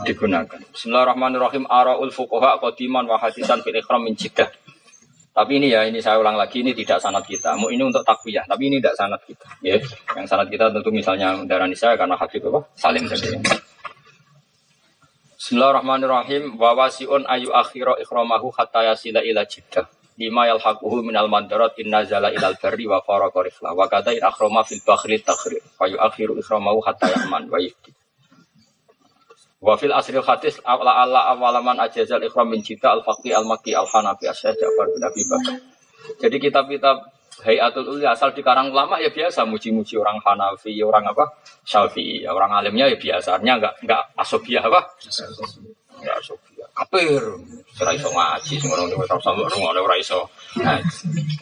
digunakan. 0.05 0.59
Bismillahirrahmanirrahim. 0.71 1.63
Araul 1.69 2.11
fuqaha 2.11 2.59
qadiman 2.59 3.07
wa 3.07 3.17
hadisan 3.19 3.63
fil 3.63 3.75
ikhram 3.75 4.03
min 4.03 4.13
jidah. 4.13 4.51
Tapi 5.35 5.59
ini 5.59 5.67
ya, 5.67 5.83
ini 5.83 5.99
saya 5.99 6.15
ulang 6.15 6.39
lagi, 6.39 6.63
ini 6.63 6.71
tidak 6.71 7.03
sanat 7.03 7.27
kita. 7.27 7.59
Mau 7.59 7.67
ini 7.67 7.83
untuk 7.83 8.07
takwiyah, 8.07 8.47
tapi 8.47 8.71
ini 8.71 8.79
tidak 8.79 8.95
sanat 8.95 9.19
kita. 9.27 9.47
Ya, 9.59 9.75
yang 10.15 10.23
sanat 10.23 10.47
kita 10.47 10.71
tentu 10.71 10.87
misalnya 10.95 11.35
darah 11.43 11.67
saya 11.75 11.99
karena 11.99 12.15
Habib 12.15 12.47
apa? 12.47 12.63
Salim 12.79 13.03
tadi. 13.03 13.35
Bismillahirrahmanirrahim. 15.35 16.55
Wa 16.55 16.71
wasiun 16.71 17.27
ayu 17.27 17.51
akhira 17.51 17.99
ikhramahu 17.99 18.47
hatta 18.55 18.95
yasila 18.95 19.19
ila 19.27 19.43
jiddah. 19.43 19.83
Lima 20.15 20.47
yalhaquhu 20.47 21.03
minal 21.03 21.27
mandarat 21.27 21.75
inna 21.83 22.07
zala 22.07 22.31
ilal 22.31 22.55
barri 22.55 22.87
wa 22.87 23.03
faraqa 23.03 23.43
rifla. 23.43 23.75
Wa 23.75 23.91
kata 23.91 24.15
in 24.15 24.23
akhrama 24.23 24.63
fil 24.63 24.79
bakhri 24.87 25.19
takhri. 25.19 25.59
Wa 25.75 25.91
yu 25.91 25.99
akhiru 25.99 26.39
ikhramahu 26.39 26.79
hatta 26.79 27.11
yahman 27.11 27.51
wa 27.51 27.59
yifti. 27.59 27.91
Wa 29.65 29.73
fil 29.73 29.89
asril 29.89 30.21
hadis 30.21 30.61
ala 30.61 30.93
ala 31.01 31.33
awalaman 31.33 31.81
ajazal 31.81 32.21
ikhram 32.21 32.53
min 32.53 32.61
jiddah 32.61 33.01
al-faqi 33.01 33.33
al-maki 33.33 33.73
al-hanafi 33.73 34.29
asyad 34.29 34.53
Ja'far 34.53 34.93
bin 34.93 35.01
Abi 35.01 35.25
Bakar. 35.25 35.57
Jadi 36.21 36.37
kitab-kitab 36.37 36.97
Hayatul 37.43 37.97
Uli 37.97 38.05
asal 38.07 38.31
di 38.31 38.39
karang 38.39 38.71
lama 38.71 38.95
ya 39.01 39.11
biasa 39.11 39.43
muji-muji 39.43 39.99
orang 39.99 40.23
Hanafi, 40.23 40.71
orang 40.79 41.03
apa? 41.11 41.27
Syafi'i, 41.67 42.23
ya, 42.23 42.31
orang 42.31 42.53
alimnya 42.55 42.87
ya 42.87 42.95
biasanya 42.95 43.59
enggak 43.59 43.73
enggak 43.83 44.01
asobiah 44.15 44.63
apa? 44.63 44.79
Enggak 45.99 46.15
asobiah. 46.23 46.67
Kapir, 46.75 47.23
ora 47.79 47.91
iso 47.91 48.07
ngaji 48.11 48.53
sing 48.59 48.69
ngono 48.71 48.99
wis 48.99 49.07
sama 49.19 49.47
ngono 49.51 49.79
ora 49.83 49.95
iso. 49.99 50.27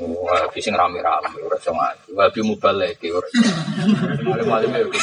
Wah, 0.02 0.46
sing 0.58 0.74
rame-rame 0.74 1.38
ora 1.46 1.58
iso 1.62 1.72
ngaji. 1.76 2.08
Wabi 2.18 2.40
mubalek 2.42 3.02
ora. 3.14 3.28
Alim-alim 4.34 4.90
ya. 4.90 5.02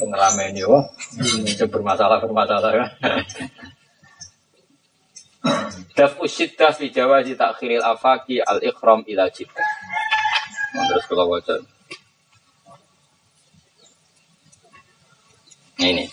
Pengelameni 0.00 0.66
yo. 0.66 0.82
Bermasalah 1.70 2.18
bermasalah 2.18 2.70
kan. 2.74 2.88
Daf 5.94 6.18
usyiddah 6.18 6.74
fi 6.74 6.90
jawazi 6.90 7.38
takhiril 7.38 7.80
afaki 7.80 8.42
al 8.42 8.58
ikhram 8.60 9.06
ila 9.06 9.30
jiddah. 9.30 9.68
Terus 10.76 11.04
kalau 11.06 11.30
wajar. 11.30 11.62
Ini. 15.80 16.04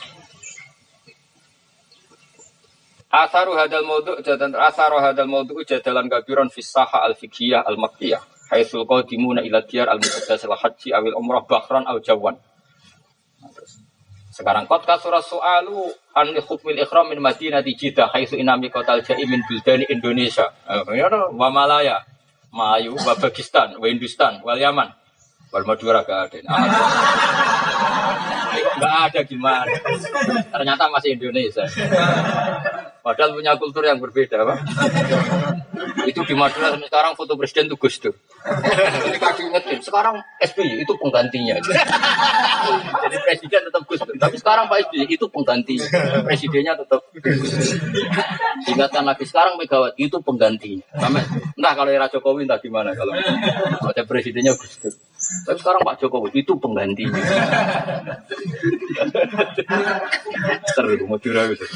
Asaru 3.14 3.54
hadal 3.54 3.86
maudu 3.86 4.18
jadan 4.26 4.58
asaru 4.58 4.98
hadal 4.98 5.30
maudu 5.30 5.62
jadalan 5.66 6.10
kabiron 6.10 6.50
fi 6.50 6.66
saha 6.66 7.06
al 7.06 7.14
fiqhiyah 7.18 7.62
al 7.66 7.78
makkiyah. 7.78 8.22
Haitsul 8.54 8.86
qadimuna 8.86 9.42
ila 9.46 9.62
diyar 9.66 9.90
al 9.90 10.02
muqaddas 10.02 10.46
al 10.46 10.58
haji 10.58 10.94
awil 10.94 11.18
umrah 11.18 11.46
bahran 11.46 11.86
al 11.90 12.02
jawan. 12.02 12.38
Sekarang 14.34 14.66
kot 14.66 14.82
kasura 14.82 15.22
soalu 15.22 15.94
an 16.18 16.34
hukmil 16.42 16.82
ikhram 16.82 17.14
min 17.14 17.22
Madinati 17.22 17.78
Jeddah 17.78 18.10
haitsu 18.10 18.34
inami 18.34 18.74
kotal 18.74 19.06
jai 19.06 19.22
min 19.30 19.46
buldani 19.46 19.86
Indonesia. 19.94 20.50
Ya 20.90 21.06
wa 21.14 21.54
Malaya, 21.54 22.02
Melayu, 22.50 22.98
wa 22.98 23.14
Pakistan, 23.14 23.78
wa 23.78 23.86
Hindustan, 23.86 24.42
wal 24.42 24.58
Yaman. 24.58 24.90
Wal 25.54 25.70
Madura 25.70 26.02
gak 26.02 26.34
ada. 26.34 26.38
Enggak 28.58 28.96
ada 29.06 29.20
gimana. 29.22 29.70
Ternyata 30.50 30.90
masih 30.90 31.14
Indonesia. 31.14 31.70
Padahal 33.04 33.36
punya 33.36 33.60
kultur 33.60 33.84
yang 33.84 34.00
berbeda, 34.00 34.48
Pak. 34.48 34.58
itu 36.08 36.20
di 36.24 36.36
Madura 36.36 36.72
sekarang 36.76 37.16
foto 37.20 37.36
presiden 37.36 37.68
itu 37.68 37.76
Gus 37.76 38.00
Dur. 38.00 38.16
Ketika 38.16 39.36
sekarang 39.84 40.24
SBY 40.40 40.84
itu 40.88 40.94
penggantinya. 40.96 41.60
Jadi 43.04 43.18
presiden 43.24 43.62
tetap 43.68 43.84
Gus 43.84 44.00
Dur, 44.04 44.16
tapi 44.16 44.36
sekarang 44.40 44.72
Pak 44.72 44.88
SBY 44.88 45.20
itu 45.20 45.28
penggantinya. 45.28 45.88
Presidennya 46.24 46.80
tetap 46.80 47.04
Gus 47.12 47.60
Ingatkan 48.72 49.04
lagi 49.04 49.28
sekarang 49.28 49.60
Megawati 49.60 50.08
itu 50.08 50.18
penggantinya. 50.24 50.88
Entah 51.60 51.74
kalau 51.76 51.92
era 51.92 52.08
Jokowi 52.08 52.48
entah 52.48 52.64
gimana 52.64 52.96
kalau 52.96 53.12
ada 53.84 54.04
presidennya 54.08 54.56
Gus 54.56 54.80
Dur. 54.80 54.96
Tapi 55.44 55.58
sekarang 55.60 55.84
Pak 55.84 56.00
Jokowi 56.00 56.32
itu 56.40 56.56
penggantinya. 56.56 57.20
Seru 60.72 61.04
Madura 61.08 61.52
gitu. 61.52 61.68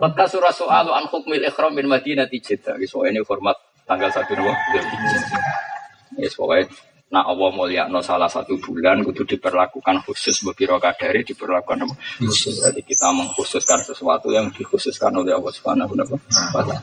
Kota 0.00 0.24
surah 0.24 0.54
soal 0.54 0.88
an 0.88 1.06
hukmil 1.08 1.44
ikhram 1.44 1.76
bin 1.76 1.86
Madinah 1.86 2.26
Jeddah. 2.28 2.80
So 2.88 3.04
ini 3.04 3.20
format 3.22 3.56
tanggal 3.84 4.10
satu 4.10 4.32
dua. 4.34 4.52
Ya 6.16 6.28
pokoknya 6.32 6.66
Nah 7.06 7.22
Allah 7.22 7.50
mulia 7.54 7.86
no 7.86 8.02
salah 8.02 8.26
satu 8.26 8.58
bulan 8.58 9.06
itu 9.06 9.22
diperlakukan 9.22 10.02
khusus 10.02 10.42
beberapa 10.42 10.82
kadari 10.90 11.22
diperlakukan 11.22 11.86
khusus. 12.18 12.66
Jadi 12.66 12.82
kita 12.82 13.14
mengkhususkan 13.14 13.78
sesuatu 13.86 14.34
yang 14.34 14.50
dikhususkan 14.50 15.14
oleh 15.14 15.38
Allah 15.38 15.52
Subhanahu 15.54 15.94
wa 15.94 16.18
taala. 16.50 16.82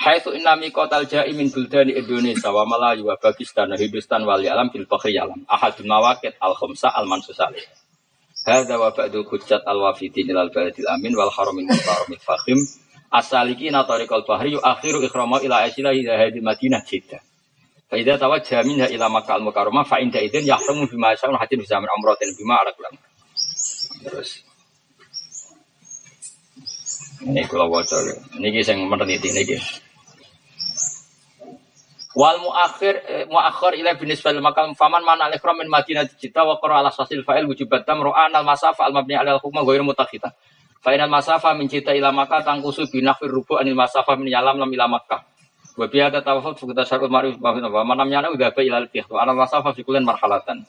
Haitsu 0.00 0.32
inna 0.32 0.56
miqatal 0.56 1.04
ja'i 1.04 1.36
min 1.36 1.52
buldani 1.52 2.00
Indonesia 2.00 2.48
wa 2.48 2.64
Malayu 2.64 3.12
wa 3.12 3.20
Pakistan 3.20 3.68
Hindustan 3.76 4.24
wal 4.24 4.40
alam 4.40 4.72
fakhri 4.72 5.20
alam. 5.20 5.44
Ahadul 5.44 5.84
mawaqit 5.84 6.40
al 6.40 6.56
khamsa 6.56 6.88
al 6.96 7.04
mansus 7.04 7.36
Hada 8.46 8.78
wa 8.78 8.94
ba'du 8.94 9.26
hujjat 9.26 9.66
al-wafidin 9.66 10.30
ilal 10.30 10.54
baladil 10.54 10.86
amin 10.86 11.12
wal 11.18 11.34
haramin 11.34 11.66
mutarramil 11.66 12.22
fahim. 12.22 12.62
Asaliki 13.10 13.74
na 13.74 13.82
tariqal 13.82 14.22
bahri 14.22 14.54
akhiru 14.54 15.02
ikhrama 15.02 15.42
ila 15.42 15.66
asila 15.66 15.90
ila 15.90 16.14
hadil 16.14 16.46
madinah 16.46 16.82
jiddah. 16.86 17.18
Fa 17.90 17.94
idza 17.98 18.18
tawajjaha 18.22 18.62
minha 18.62 18.86
ila 18.86 19.10
Makkah 19.10 19.42
al-Mukarramah 19.42 19.82
fa 19.86 19.98
inda 19.98 20.22
idzin 20.22 20.46
yahramu 20.46 20.86
bima 20.86 21.14
yasa'un 21.14 21.38
hatin 21.38 21.58
bisa 21.58 21.78
min 21.82 21.90
umratin 21.90 22.30
bima 22.38 22.54
ala 22.62 22.70
kulam. 22.74 22.94
Terus 24.06 24.46
ini 27.26 27.42
kalau 27.50 27.66
waca 27.70 27.98
ini 28.38 28.62
sing 28.62 28.78
meneliti 28.86 29.34
niki. 29.34 29.58
Wal 32.16 32.40
muakhir 32.40 33.04
eh, 33.04 33.24
muakhir 33.28 33.76
ila 33.76 33.92
binisbal 34.00 34.40
makam 34.40 34.72
faman 34.72 35.04
mana 35.04 35.28
al 35.28 35.36
ikram 35.36 35.60
min 35.60 35.68
madinah 35.68 36.08
cita 36.16 36.48
wa 36.48 36.56
qara 36.56 36.80
ala 36.80 36.88
sasil 36.88 37.20
fa'il 37.20 37.44
wujubat 37.44 37.84
tamru'an 37.84 38.32
al 38.32 38.40
masafa 38.40 38.88
al 38.88 38.96
mabni 38.96 39.12
ala 39.12 39.36
al 39.36 39.40
hukma 39.44 39.60
ghairu 39.60 39.84
mutakhita. 39.84 40.32
Fa 40.80 40.96
inal 40.96 41.12
masafa 41.12 41.52
min 41.52 41.68
cita 41.68 41.92
ila 41.92 42.16
makkah 42.16 42.40
tangkusu 42.40 42.88
binafir 42.88 43.28
rubu 43.28 43.60
anil 43.60 43.76
masafa 43.76 44.16
min 44.16 44.32
yalam 44.32 44.56
lam 44.56 44.72
ila 44.72 44.88
makkah. 44.88 45.28
Wa 45.76 45.92
bi 45.92 46.00
hada 46.00 46.24
tawafut 46.24 46.56
fuqata 46.56 46.88
syarul 46.88 47.12
ma'ruf 47.12 47.36
wa 47.36 47.84
man 47.84 48.00
lam 48.00 48.08
yana 48.08 48.32
udaba 48.32 48.64
ila 48.64 48.80
al 48.80 48.88
wa 48.88 49.18
anal 49.20 49.36
masafa 49.36 49.76
fi 49.76 49.84
kullin 49.84 50.08
marhalatan. 50.08 50.64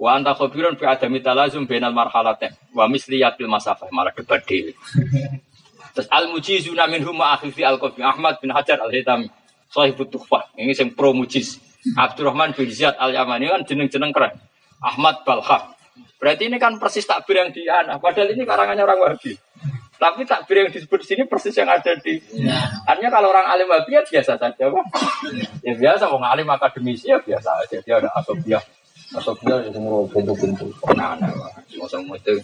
Wa 0.00 0.16
anta 0.16 0.32
khabirun 0.32 0.80
fi 0.80 0.88
adami 0.88 1.20
talazum 1.20 1.68
bainal 1.68 1.92
marhalatain 1.92 2.56
wa 2.72 2.88
misliyatil 2.88 3.52
masafa 3.52 3.84
malah 3.92 4.16
kebadil. 4.16 4.72
Terus 5.92 6.08
al 6.08 6.32
mujizuna 6.32 6.88
minhum 6.88 7.20
ma'akhifi 7.20 7.68
al 7.68 7.76
Ahmad 8.00 8.40
bin 8.40 8.48
Hajar 8.48 8.80
al 8.80 8.88
Hitami. 8.88 9.28
Sahibut 9.76 10.08
Tuhfah. 10.08 10.48
Ini 10.56 10.72
yang 10.72 10.96
pro 10.96 11.12
mujiz. 11.12 11.60
Abdurrahman 11.92 12.56
bin 12.56 12.72
Ziyad 12.72 12.96
al 12.96 13.12
Yamani 13.12 13.52
kan 13.52 13.62
jeneng-jeneng 13.68 14.08
keren. 14.16 14.40
Ahmad 14.80 15.20
Balha. 15.28 15.76
Berarti 16.16 16.48
ini 16.48 16.56
kan 16.56 16.80
persis 16.80 17.04
takbir 17.04 17.44
yang 17.44 17.52
di 17.52 17.68
anak. 17.68 18.00
Padahal 18.00 18.32
ini 18.32 18.48
karangannya 18.48 18.82
orang 18.88 18.98
Wahabi. 19.04 19.36
Tapi 19.96 20.24
takbir 20.24 20.64
yang 20.64 20.70
disebut 20.72 21.04
di 21.04 21.06
sini 21.12 21.22
persis 21.28 21.52
yang 21.52 21.68
ada 21.68 21.92
di. 22.00 22.16
Artinya 22.88 23.12
kalau 23.12 23.28
orang 23.36 23.52
alim 23.52 23.68
Wahabi 23.68 24.00
ya 24.00 24.02
biasa 24.02 24.40
saja, 24.40 24.64
Pak. 24.64 24.84
Ya 25.60 25.72
biasa, 25.76 26.08
mau 26.08 26.24
alim 26.24 26.48
akademisi 26.48 27.12
ya 27.12 27.20
biasa 27.20 27.68
aja. 27.68 27.76
Dia 27.84 28.00
ada 28.00 28.08
asobiah. 28.16 28.64
Asobiah 29.12 29.60
itu 29.60 29.76
semua 29.76 30.08
bentuk-bentuk. 30.08 30.72
Nah, 30.96 31.20
nah, 31.20 31.30
semua 31.84 32.16
itu. 32.16 32.40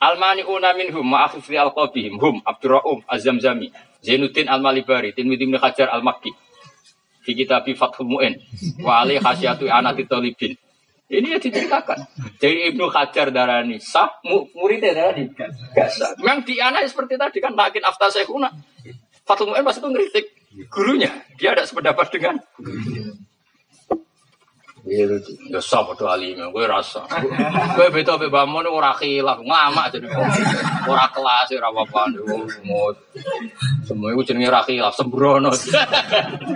Almani 0.00 0.48
una 0.48 0.72
minhum 0.72 1.04
ma'akhif 1.04 1.44
li 1.52 1.60
alqabihim 1.60 2.16
hum 2.16 2.40
Abdurra'um 2.40 3.04
Az-Zamzami 3.04 3.68
Zainuddin 4.00 4.48
Al-Malibari 4.48 5.12
Tirmidzi 5.12 5.44
bin 5.46 5.56
Hajar 5.60 5.92
Al-Makki 5.92 6.32
Di 7.24 7.32
kitab 7.36 7.68
Fathul 7.76 8.08
Mu'in 8.08 8.34
Wa 8.80 9.04
alih 9.04 9.20
khasyatu 9.20 9.68
anati 9.68 10.08
talibin 10.08 10.56
ini 11.10 11.34
ya 11.34 11.42
diceritakan. 11.42 12.06
Jadi 12.38 12.70
Ibnu 12.70 12.86
Hajar 12.86 13.34
darani 13.34 13.82
sah, 13.82 14.22
muridnya 14.54 14.94
darani 14.94 15.26
gak 15.34 15.90
sah. 15.90 16.14
Memang 16.22 16.46
di 16.46 16.62
anak 16.62 16.86
seperti 16.86 17.18
tadi 17.18 17.42
kan 17.42 17.50
makin 17.50 17.82
afta 17.82 18.14
sekuna. 18.14 18.46
Fatul 19.26 19.50
Mu'in 19.50 19.66
pas 19.66 19.74
itu 19.74 19.88
ngeritik 19.90 20.26
gurunya. 20.70 21.10
Dia 21.34 21.58
ada 21.58 21.66
sependapat 21.66 22.14
dengan. 22.14 22.38
Ya 24.90 25.62
sah 25.62 25.86
pada 25.86 26.18
alim, 26.18 26.34
gue 26.50 26.64
rasa. 26.66 27.06
Gue 27.78 27.94
beda 27.94 28.18
be 28.18 28.26
bangun 28.26 28.66
ora 28.66 28.90
khilaf, 28.98 29.38
ngamak 29.38 29.94
jadi 29.94 30.10
ora 30.82 31.06
kelas 31.14 31.46
ora 31.54 31.70
apa-apa. 31.70 32.10
Semua 33.86 34.10
itu 34.10 34.22
jenenge 34.26 34.50
ora 34.50 34.66
khilaf, 34.66 34.90
sembrono. 34.98 35.54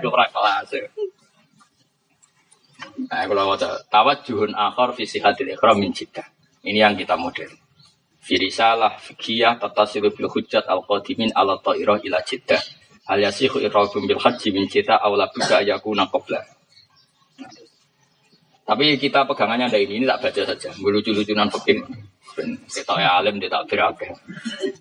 Ora 0.02 0.26
kelas. 0.34 0.74
Nah, 3.06 3.22
kalau 3.26 3.54
wajah 3.54 3.86
tawat 3.86 4.26
juhun 4.26 4.50
akhor 4.54 4.98
visi 4.98 5.22
hadir 5.22 5.54
ikhram 5.54 5.78
min 5.78 5.94
jiddah. 5.94 6.26
Ini 6.66 6.90
yang 6.90 6.98
kita 6.98 7.14
model. 7.14 7.54
Firisalah 8.18 8.98
fikiyah 8.98 9.62
tatasilu 9.62 10.10
bil 10.10 10.26
hujjat 10.26 10.66
al 10.66 10.82
qadimin 10.82 11.30
ala 11.38 11.58
ta'irah 11.62 12.02
ila 12.02 12.18
jiddah. 12.22 12.58
Hal 13.06 13.18
yasihu 13.22 13.62
irrabum 13.62 14.10
bil 14.10 14.18
haji 14.18 14.48
min 14.50 14.66
jiddah 14.66 14.98
awla 14.98 15.30
buka 15.30 15.62
yakuna 15.62 16.10
qabla. 16.10 16.53
Tapi 18.64 18.96
kita 18.96 19.28
pegangannya 19.28 19.68
ada 19.68 19.76
ini, 19.76 20.00
ini 20.00 20.06
tak 20.08 20.24
baca 20.24 20.42
saja. 20.48 20.72
Lucu-lucunan 20.80 21.52
pekin. 21.52 21.84
Kita 22.66 22.96
ya 22.96 23.20
alim, 23.20 23.36
dia 23.36 23.52
tak 23.52 23.68
berakeh. 23.68 24.10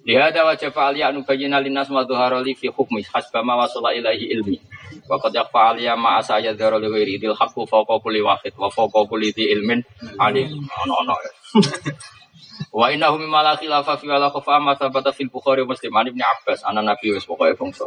Ada 0.08 0.48
wajah 0.48 0.72
fa'aliyah 0.72 1.12
anubayyina 1.12 1.60
linnas 1.60 1.92
wa 1.92 2.08
dhuharoli 2.08 2.56
fi 2.56 2.72
hukmi 2.72 3.04
hasbama 3.04 3.60
wa 3.60 3.68
ilaihi 3.92 4.32
ilmi. 4.34 4.58
Waqad 5.06 5.36
yakfa 5.36 5.76
aliyah 5.76 6.00
ma 6.00 6.18
asaya 6.24 6.56
dzara 6.56 6.80
li 6.80 6.88
ghairi 6.88 7.12
idil 7.20 7.36
haqqu 7.36 7.68
fawqa 7.68 8.00
kulli 8.00 8.24
wahid 8.24 8.56
wa 8.56 8.72
fawqa 8.72 9.04
kulli 9.06 9.36
dhi 9.36 9.52
ilmin 9.52 9.84
alim. 10.18 10.48
Ono 10.64 10.94
ono 11.04 11.16
ya. 11.20 11.32
Wa 12.74 12.90
innahu 12.90 13.22
mimma 13.22 13.42
la 13.46 13.54
khilafa 13.58 13.98
fi 13.98 14.06
wala 14.10 14.30
khafa 14.34 14.58
ma 14.62 14.74
thabata 14.74 15.14
fil 15.14 15.30
Bukhari 15.30 15.66
Muslim 15.66 15.94
an 15.94 16.10
Ibnu 16.10 16.22
Abbas 16.22 16.66
ana 16.66 16.82
Nabi 16.82 17.14
wis 17.14 17.26
pokoke 17.26 17.54
bangsa. 17.58 17.86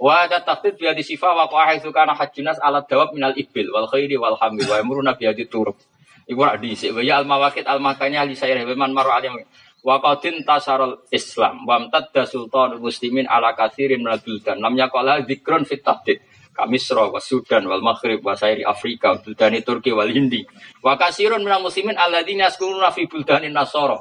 Wa 0.00 0.26
ada 0.26 0.42
tahdid 0.42 0.74
bi 0.74 0.90
hadis 0.90 1.06
sifa 1.06 1.30
wa 1.30 1.46
qa'a 1.46 1.78
kana 1.78 2.18
hajjunas 2.18 2.58
ala 2.58 2.82
dawab 2.82 3.14
minal 3.14 3.34
ibil 3.34 3.70
wal 3.70 3.86
khairi 3.86 4.18
wal 4.18 4.34
hamil 4.38 4.66
wa 4.66 4.76
yamruna 4.82 5.14
bi 5.14 5.30
hadis 5.30 5.46
turuk. 5.46 5.78
Iku 6.26 6.40
rak 6.40 6.58
dhisik 6.58 6.96
wa 6.96 7.04
ya 7.04 7.22
al 7.22 7.26
mawaqit 7.28 7.68
al 7.68 7.78
makanya 7.78 8.26
li 8.26 8.34
sayr 8.34 8.64
man 8.74 8.90
maru 8.90 9.12
alim 9.12 9.38
Wa 9.84 10.00
qadin 10.00 10.48
tasarul 10.48 11.04
Islam 11.12 11.68
wa 11.68 11.76
amtadda 11.76 12.24
sultanul 12.24 12.80
muslimin 12.80 13.28
ala 13.28 13.52
kathirin 13.52 14.00
minal 14.00 14.16
buldan. 14.24 14.56
Lam 14.56 14.74
yaqala 14.80 15.20
dzikrun 15.28 15.68
fit 15.68 15.84
tahdid. 15.84 16.24
Kamisra 16.54 17.10
wa 17.10 17.18
Sudan 17.18 17.66
wal 17.66 17.82
Maghrib 17.82 18.22
wa 18.22 18.38
Sairi 18.38 18.62
Afrika 18.62 19.10
wa 19.10 19.18
buldani 19.18 19.60
Turki 19.66 19.90
wal 19.90 20.08
Hindi. 20.08 20.46
Wa 20.80 20.94
kasirun 20.94 21.42
minal 21.42 21.60
muslimin 21.60 21.98
alladzina 21.98 22.48
yaskununa 22.48 22.94
fi 22.94 23.10
buldani 23.10 23.50
Nasara. 23.50 23.98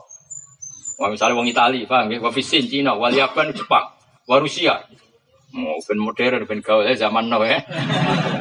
Wah 1.02 1.10
misalnya 1.10 1.36
wong 1.36 1.50
Itali, 1.50 1.90
paham 1.90 2.14
ya? 2.14 2.22
Wa 2.22 2.30
Cina, 2.30 2.94
wal 2.94 3.12
Yaban, 3.14 3.50
Jepang, 3.58 3.90
wa 4.30 4.38
Rusia. 4.38 4.86
Mau 5.54 5.78
ben 5.86 6.00
modern, 6.02 6.50
ben 6.50 6.66
gaul 6.66 6.82
eh, 6.89 6.98
zaman 6.98 7.30
now 7.30 7.46
ya. 7.46 7.62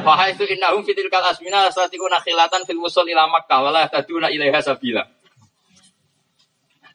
Wahai 0.01 0.33
itu 0.33 0.49
innahum 0.49 0.81
fitil 0.81 1.13
kal 1.13 1.21
asmina 1.21 1.69
satikuna 1.69 2.17
khilatan 2.25 2.65
fil 2.65 2.81
wusul 2.81 3.05
ila 3.05 3.29
Makkah 3.29 3.61
wala 3.61 3.85
taduna 3.85 4.33
ilaiha 4.33 4.57
sabila. 4.65 5.05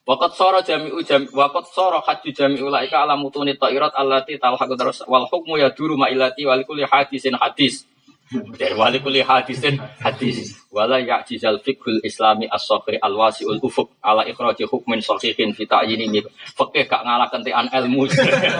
Wakat 0.08 0.32
soro 0.34 0.58
jami'u 0.64 0.98
jami 1.06 1.28
wakat 1.30 1.70
soro 1.70 2.02
haji 2.02 2.34
jami'u 2.34 2.66
laika 2.66 3.04
ala 3.04 3.14
mutuni 3.14 3.54
ta'irat 3.54 3.92
allati 3.94 4.40
talhaqu 4.40 4.74
terus 4.74 5.04
wal 5.06 5.28
hukmu 5.28 5.60
ya 5.60 5.70
duru 5.70 5.94
ma'ilati 5.94 6.42
wal 6.48 6.66
kulli 6.66 6.82
hadisin 6.82 7.38
hadis. 7.38 7.86
Dari 8.28 8.76
wali 8.76 9.00
kulli 9.00 9.24
hadisin 9.24 9.80
hadis. 10.04 10.52
Wala 10.68 11.00
ya'jizal 11.00 11.64
fiqhul 11.64 12.04
islami 12.04 12.44
as-safri 12.44 13.00
al-wasi'ul 13.00 13.56
ufuq 13.64 13.88
ala 14.04 14.28
ikhraji 14.28 14.68
hukmin 14.68 15.00
sahihin 15.00 15.56
fi 15.56 15.64
ta'yini 15.64 16.06
mi. 16.12 16.20
Fikih 16.52 16.84
gak 16.84 17.02
ngalah 17.08 17.32
kentean 17.32 17.72
ilmu. 17.72 18.04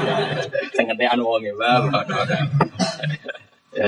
Sing 0.76 0.86
kentean 0.88 1.20
wong 1.20 1.44
e. 1.44 1.52
Ya, 3.76 3.86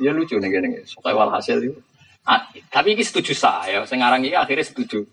ya 0.00 0.10
lucu 0.16 0.40
nih 0.40 0.48
gini. 0.48 0.80
Supaya 0.88 1.12
walhasil 1.12 1.60
itu. 1.60 1.76
Ah, 2.24 2.48
tapi 2.72 2.96
ini 2.96 3.04
setuju 3.04 3.36
saya. 3.36 3.84
Sekarang 3.84 4.24
ini 4.24 4.32
akhirnya 4.32 4.64
setuju. 4.64 5.04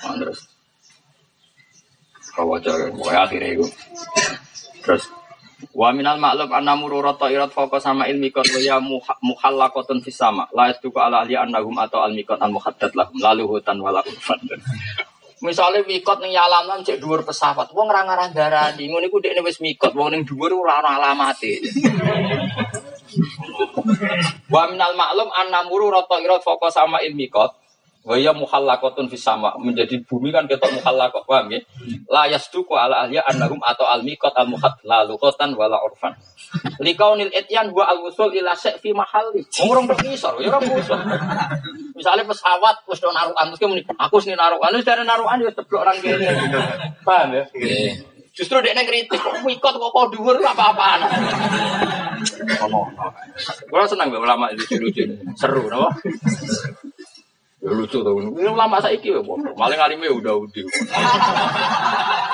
Terus 0.00 0.40
kau 2.30 2.56
aja 2.56 2.72
pokoknya 2.94 3.20
akhirnya 3.26 3.50
itu 3.58 3.66
terus 4.80 5.04
Wa 5.76 5.92
minal 5.92 6.16
maklum 6.16 6.48
anna 6.56 6.72
mururata 6.72 7.28
irat 7.28 7.52
fauqa 7.52 7.76
sama 7.76 8.08
ilmi 8.08 8.32
kot 8.32 8.48
wa 8.48 8.60
ya 8.60 8.80
muhallaqatun 9.20 10.00
fis 10.00 10.16
sama 10.16 10.48
la 10.56 10.72
yastuku 10.72 10.96
ala 10.96 11.20
ahli 11.20 11.36
annahum 11.36 11.76
atau 11.76 12.00
al 12.00 12.16
mikot 12.16 12.40
al 12.40 12.48
muhaddad 12.48 12.92
lahum 12.96 13.16
lalu 13.20 13.44
hutan 13.44 13.76
wala 13.76 14.00
urfan. 14.00 14.40
Misalnya 15.40 15.84
mikot 15.84 16.20
ning 16.20 16.36
yalaman 16.36 16.84
cek 16.84 17.00
dhuwur 17.00 17.24
pesawat, 17.24 17.72
wong 17.72 17.88
ora 17.88 18.04
ngarah 18.04 18.28
darani, 18.28 18.92
ngono 18.92 19.08
iku 19.08 19.24
dekne 19.24 19.40
wis 19.40 19.56
mikot, 19.64 19.96
wong 19.96 20.12
ning 20.12 20.22
dhuwur 20.28 20.52
ora 20.52 20.84
ana 20.84 21.00
alamate. 21.00 21.60
Wa 24.52 24.68
minal 24.68 24.92
maklum 24.96 25.28
anna 25.32 25.64
mururata 25.64 26.20
irat 26.20 26.40
fauqa 26.44 26.68
sama 26.72 27.00
ilmi 27.04 27.28
kot 27.28 27.56
Waya 28.00 28.32
muhallakotun 28.32 29.12
fis 29.12 29.20
sama 29.20 29.52
menjadi 29.60 30.00
bumi 30.08 30.32
kan 30.32 30.48
ketok 30.48 30.72
muhallakot 30.72 31.20
paham 31.28 31.52
ya? 31.52 31.60
La 32.08 32.24
yasduku 32.24 32.72
ala 32.72 33.04
ahliya 33.04 33.20
annahum 33.28 33.60
atau 33.60 33.84
al 33.84 34.00
miqat 34.00 34.32
al 34.40 34.48
muhad 34.48 34.72
la 34.88 35.04
luqatan 35.04 35.52
wala 35.52 35.76
urfan. 35.84 36.16
Likaunil 36.80 37.28
etyan 37.28 37.68
wa 37.76 37.84
al 37.84 38.00
wusul 38.00 38.32
ila 38.32 38.56
fi 38.56 38.90
mahalli. 38.96 39.44
Ngurung 39.52 39.84
berkisar 39.84 40.32
ya 40.40 40.48
ora 40.48 40.64
musuh. 40.64 40.96
Misalnya 41.92 42.24
pesawat 42.24 42.88
wis 42.88 43.04
do 43.04 43.12
narukan 43.12 43.52
terus 43.52 43.68
muni 43.68 43.84
aku 43.84 44.16
sini 44.16 44.32
narukan 44.32 44.72
wis 44.72 44.86
dari 44.88 45.04
narukan 45.04 45.44
wis 45.44 45.52
teblok 45.52 45.84
orang 45.84 46.00
kene. 46.00 46.24
Paham 47.04 47.36
ya? 47.36 47.44
Justru 48.30 48.62
dia 48.62 48.72
kritik, 48.72 49.18
kok 49.18 49.42
mikot 49.42 49.74
kok 49.74 49.90
kok 49.90 50.06
dhuwur 50.14 50.38
apa-apaan. 50.38 51.02
Gua 53.68 53.84
senang 53.90 54.14
ulama 54.14 54.54
itu 54.54 54.78
lucu, 54.78 55.02
seru, 55.34 55.66
napa? 55.66 55.90
Ya 57.60 57.70
lucu 57.76 58.00
tuh. 58.00 58.16
Ini 58.16 58.50
lama 58.56 58.80
saya 58.80 58.96
ya, 58.96 59.20
Maling 59.20 59.80
alime 59.80 60.08
udah 60.08 60.32
udah. 60.32 60.64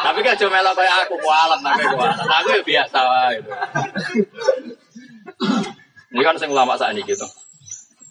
Tapi 0.06 0.18
kan 0.22 0.38
cuma 0.38 0.62
melok 0.62 0.74
kayak 0.78 0.94
aku 1.02 1.18
kualat 1.18 1.60
tapi 1.66 1.82
kualat. 1.82 2.18
Aku 2.22 2.48
ya 2.54 2.62
biasa 2.62 2.98
lah. 3.02 3.34
Ini 6.14 6.22
kan 6.22 6.38
saya 6.38 6.48
ulama 6.54 6.78
saat 6.78 6.94
ini 6.94 7.02
gitu. 7.02 7.26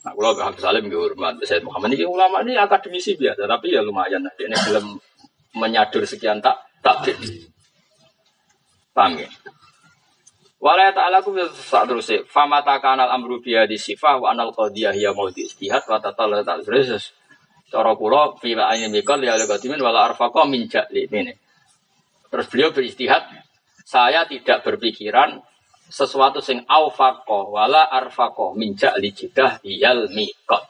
Nah, 0.06 0.14
kalau 0.14 0.38
Habib 0.38 0.62
Salim 0.62 0.86
gue 0.86 1.02
hormat, 1.02 1.34
saya 1.48 1.66
Muhammad 1.66 1.98
ini 1.98 2.06
ulama 2.06 2.46
ini 2.46 2.54
akademisi 2.54 3.18
biasa, 3.18 3.50
tapi 3.50 3.74
ya 3.74 3.82
lumayan. 3.82 4.22
Nah, 4.22 4.30
ini 4.38 4.54
belum 4.54 4.86
menyadur 5.58 6.06
sekian 6.06 6.44
tak 6.44 6.62
tak 6.84 7.10
Paham 8.94 9.18
ya? 9.18 9.28
Walaya 10.66 10.98
ta'ala 10.98 11.22
ku 11.22 11.30
saat 11.54 11.86
terus 11.86 12.10
fama 12.26 12.66
kanal 12.66 13.06
amru 13.14 13.38
biya 13.38 13.70
di 13.70 13.78
sifah 13.78 14.18
wa 14.18 14.34
anal 14.34 14.50
qadiyah 14.50 14.98
ya 14.98 15.14
mau 15.14 15.30
di 15.30 15.46
istihad 15.46 15.86
wa 15.86 16.02
tatala 16.02 16.42
ta'ala. 16.42 16.66
Terus 16.66 17.14
cara 17.70 17.94
kula 17.94 18.34
fi 18.42 18.58
ayin 18.58 18.90
mikal 18.90 19.22
ya 19.22 19.38
ala 19.38 19.46
qadimin 19.46 19.78
wala 19.78 20.10
arfaqa 20.10 20.50
min 20.50 20.66
ja'li. 20.66 21.06
Ini. 21.06 21.34
Terus 22.34 22.50
beliau 22.50 22.74
beristihad 22.74 23.30
saya 23.86 24.26
tidak 24.26 24.66
berpikiran 24.66 25.38
sesuatu 25.86 26.42
sing 26.42 26.66
aufaqo 26.66 27.54
wala 27.54 27.86
arfaqo 27.86 28.58
min 28.58 28.74
ja'li 28.74 29.14
jidah 29.14 29.62
iyal 29.62 30.10
mikal 30.10 30.66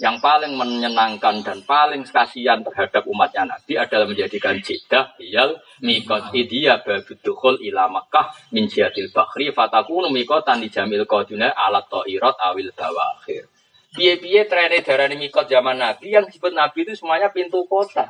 yang 0.00 0.16
paling 0.16 0.56
menyenangkan 0.56 1.44
dan 1.44 1.60
paling 1.68 2.08
kasihan 2.08 2.64
terhadap 2.64 3.04
umatnya 3.04 3.44
Nabi 3.44 3.76
adalah 3.76 4.08
menjadikan 4.08 4.56
jidah 4.56 5.12
biyal 5.20 5.60
mikot 5.84 6.32
idia 6.32 6.80
babudukhul 6.80 7.60
ila 7.68 7.84
Makkah 7.92 8.32
min 8.56 8.64
jihadil 8.64 9.12
bakhri 9.12 9.52
fatakunu 9.52 10.08
mikotan 10.08 10.64
di 10.64 10.72
jamil 10.72 11.04
koduna 11.04 11.52
alat 11.52 11.84
to'irot 11.92 12.32
awil 12.40 12.72
bawakhir. 12.72 13.44
Biye-biye 13.92 14.48
trene 14.48 14.80
darani 14.80 15.20
mikot 15.20 15.44
zaman 15.44 15.76
Nabi 15.76 16.16
yang 16.16 16.24
disebut 16.24 16.56
Nabi 16.56 16.88
itu 16.88 16.96
semuanya 16.96 17.28
pintu 17.28 17.60
kota. 17.68 18.08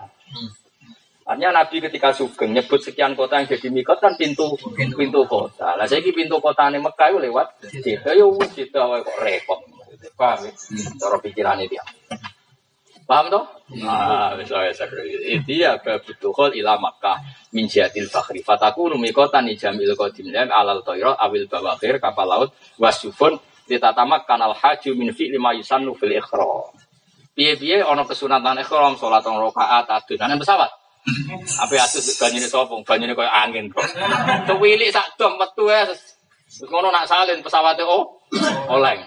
Artinya 1.26 1.62
Nabi 1.62 1.82
ketika 1.82 2.14
sugeng 2.14 2.54
nyebut 2.54 2.78
sekian 2.82 3.18
kota 3.18 3.42
yang 3.42 3.50
jadi 3.50 3.66
mikot 3.66 3.98
kan 3.98 4.14
pintu 4.14 4.54
pintu 4.74 5.26
kota. 5.26 5.74
Lah 5.74 5.90
saya 5.90 6.06
pintu 6.06 6.38
kota 6.38 6.70
ini 6.70 6.78
Mekah 6.78 7.06
itu 7.10 7.18
lewat 7.18 7.46
Jeddah 7.66 8.14
ya 8.14 8.26
wis 8.30 8.50
Jeddah 8.54 9.02
kok 9.02 9.18
repot. 9.22 9.69
Paham 10.16 10.48
ya? 10.48 10.52
Cara 10.96 11.16
pikirannya 11.20 11.66
dia. 11.68 11.84
Paham 13.10 13.26
toh? 13.26 13.44
Nah, 13.82 14.38
misalnya 14.38 14.70
itu 15.26 15.58
ya 15.58 15.82
kebutuhan 15.82 16.54
ila 16.54 16.78
Makkah 16.78 17.18
min 17.50 17.66
jihadil 17.66 18.06
fakhri. 18.06 18.38
Fataku 18.38 18.86
numikotan 18.94 19.50
jamil 19.58 19.98
qadim 19.98 20.30
lam 20.30 20.46
alal 20.54 20.86
toiro 20.86 21.18
awil 21.18 21.50
bawakir 21.50 21.98
kapal 21.98 22.30
laut 22.30 22.50
wasufun 22.78 23.34
ditatamak 23.66 24.30
kanal 24.30 24.54
haji 24.54 24.94
min 24.94 25.10
fi 25.10 25.26
lima 25.26 25.50
yusannu 25.58 25.98
fil 25.98 26.14
ikhram. 26.14 26.70
Piye-piye 27.34 27.82
ana 27.82 28.06
kesunatan 28.06 28.62
ikhram 28.62 28.94
salat 28.94 29.26
rong 29.26 29.42
rakaat 29.42 29.90
adunan 29.90 30.38
pesawat. 30.38 30.70
Apa 31.66 31.74
atus 31.80 32.14
banyune 32.20 32.46
sapa? 32.46 32.76
Banyune 32.86 33.16
koyo 33.18 33.30
angin 33.30 33.72
kok. 33.72 33.86
Kewilik 34.46 34.92
sak 34.92 35.18
dom 35.18 35.34
metu 35.34 35.66
wis. 35.66 36.14
Ngono 36.62 36.94
nak 36.94 37.10
salin 37.10 37.42
pesawate 37.42 37.82
oh 37.82 38.22
oleng. 38.70 39.00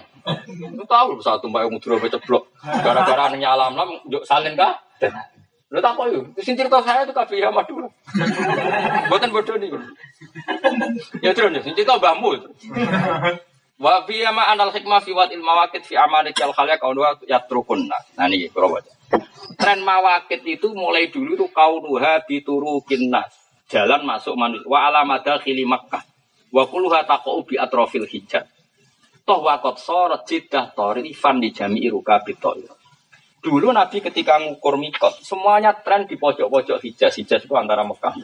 Lu 0.72 0.84
tahu 0.88 1.20
pesawat 1.20 1.44
tumpah 1.44 1.68
yang 1.68 1.72
mudura 1.76 2.00
ceblok. 2.00 2.48
Gara-gara 2.62 3.28
nyala 3.36 3.68
lam 3.68 3.90
yuk 4.08 4.24
salin 4.24 4.56
kah? 4.56 4.80
Lu 5.68 5.82
tak 5.84 5.98
kok 5.98 6.06
yuk. 6.08 6.24
Sing 6.40 6.56
cerita 6.56 6.80
saya 6.80 7.04
itu 7.04 7.12
kabeh 7.12 7.42
ya 7.42 7.50
Madura. 7.52 7.90
Mboten 9.10 9.34
bodoh 9.34 9.56
niku. 9.58 9.76
Ya 11.20 11.34
terus 11.36 11.60
sing 11.60 11.74
cerita 11.76 11.98
mbahmu. 12.00 12.40
Wa 13.74 14.06
fi 14.06 14.22
ma 14.30 14.54
anal 14.54 14.70
hikmah 14.70 15.02
fi 15.02 15.10
wat 15.12 15.34
ilmawakit 15.34 15.82
fi 15.82 15.98
amalikal 15.98 16.54
khalaq 16.54 16.78
wa 16.78 17.18
yatrukunna. 17.26 17.98
Nah 18.16 18.26
niki 18.30 18.54
kula 18.54 18.70
baca. 18.70 18.92
Tren 19.60 19.82
mawakit 19.82 20.46
itu 20.46 20.72
mulai 20.72 21.10
dulu 21.10 21.36
tuh 21.36 21.50
kaunuha 21.50 22.22
bituru 22.24 22.80
kinas. 22.86 23.34
Jalan 23.66 24.06
masuk 24.06 24.38
manusia. 24.38 24.70
Wa 24.70 24.88
alamada 24.88 25.42
khili 25.42 25.66
Makkah. 25.66 26.06
Wa 26.54 26.70
kulluha 26.70 27.02
taqau 27.02 27.42
bi 27.42 27.58
atrofil 27.58 28.06
hijab. 28.06 28.46
Toh 29.24 29.40
wakot 29.40 29.80
sorot 29.80 30.28
jidah 30.28 30.76
torifan 30.76 31.40
di 31.40 31.48
iruka 31.80 32.20
bitoir. 32.20 32.68
Dulu 33.44 33.72
Nabi 33.72 34.00
ketika 34.00 34.40
ngukur 34.40 34.80
mikot, 34.80 35.20
semuanya 35.20 35.76
tren 35.76 36.08
di 36.08 36.16
pojok-pojok 36.16 36.80
hijaz. 36.80 37.20
Hijaz 37.20 37.44
itu 37.44 37.52
antara 37.52 37.84
Mekah 37.84 38.16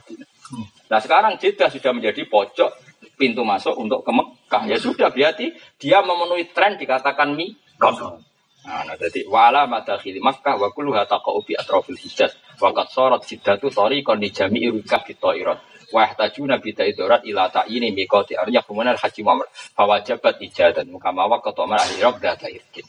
Nah 0.88 1.00
sekarang 1.00 1.36
Jeddah 1.36 1.68
sudah 1.68 1.92
menjadi 1.92 2.24
pojok 2.24 2.72
pintu 3.20 3.44
masuk 3.44 3.76
untuk 3.76 4.00
ke 4.00 4.12
Mekah. 4.12 4.62
Ya 4.64 4.80
sudah 4.80 5.12
berarti 5.12 5.52
dia 5.76 6.00
memenuhi 6.00 6.48
tren 6.52 6.80
dikatakan 6.80 7.36
mikot. 7.36 8.20
Nah, 8.60 8.84
nah 8.84 8.96
jadi 8.96 9.24
wala 9.24 9.64
madakhili 9.64 10.20
Makkah 10.20 10.60
wa 10.60 10.68
kulluha 10.72 11.08
taqa'u 11.08 11.44
bi 11.44 11.56
atrafil 11.56 11.96
Hijaz. 11.96 12.36
Qad 12.60 12.88
sarat 12.92 13.24
siddatu 13.24 13.72
tariqan 13.72 14.20
li 14.20 14.28
jami'i 14.32 14.68
rukab. 14.68 15.04
Wa 15.90 16.06
yahtajuna 16.06 16.62
bi 16.62 16.70
taidorat 16.72 17.26
ila 17.26 17.50
ta'yini 17.50 17.90
miqati 17.92 18.38
arya 18.38 18.62
kemudian 18.62 18.96
haji 18.96 19.20
Muhammad. 19.26 19.48
Fawajabat 19.74 20.38
ijadan 20.42 20.86
mukama 20.90 21.26
wa 21.26 21.38
qatama 21.42 21.76
ahli 21.78 22.00
Irak 22.00 22.22
data 22.22 22.46
irkin. 22.46 22.86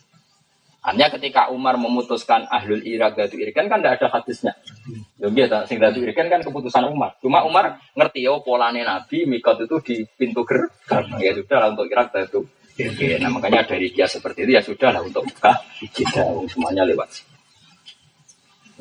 Hanya 0.81 1.13
ketika 1.13 1.53
Umar 1.53 1.77
memutuskan 1.77 2.49
ahlul 2.49 2.81
Irak 2.81 3.13
datu 3.13 3.37
irkan 3.37 3.69
kan 3.69 3.85
tidak 3.85 4.01
ada 4.01 4.17
hadisnya. 4.17 4.57
Ya 5.21 5.29
biasa, 5.29 5.69
sing 5.69 5.77
datu 5.77 6.01
irkan 6.01 6.25
kan 6.25 6.41
keputusan 6.41 6.89
Umar. 6.89 7.21
Cuma 7.21 7.45
Umar 7.45 7.77
ngerti 7.93 8.25
ya 8.25 8.33
polane 8.41 8.81
Nabi 8.81 9.29
mikot 9.29 9.61
itu 9.61 9.77
di 9.85 9.95
pintu 10.17 10.41
gerbang. 10.41 11.21
Ya 11.21 11.37
sudah 11.37 11.69
untuk 11.69 11.85
Irak 11.85 12.09
datu 12.09 12.49
Ya, 12.81 13.19
nah 13.19 13.29
makanya 13.29 13.67
dari 13.67 13.91
dia 13.91 14.07
seperti 14.07 14.47
itu 14.47 14.51
ya 14.55 14.63
sudah 14.63 14.89
lah 14.95 15.03
untuk 15.03 15.27
buka 15.27 15.53
kita 15.91 16.23
semuanya 16.49 16.87
lewat. 16.87 17.30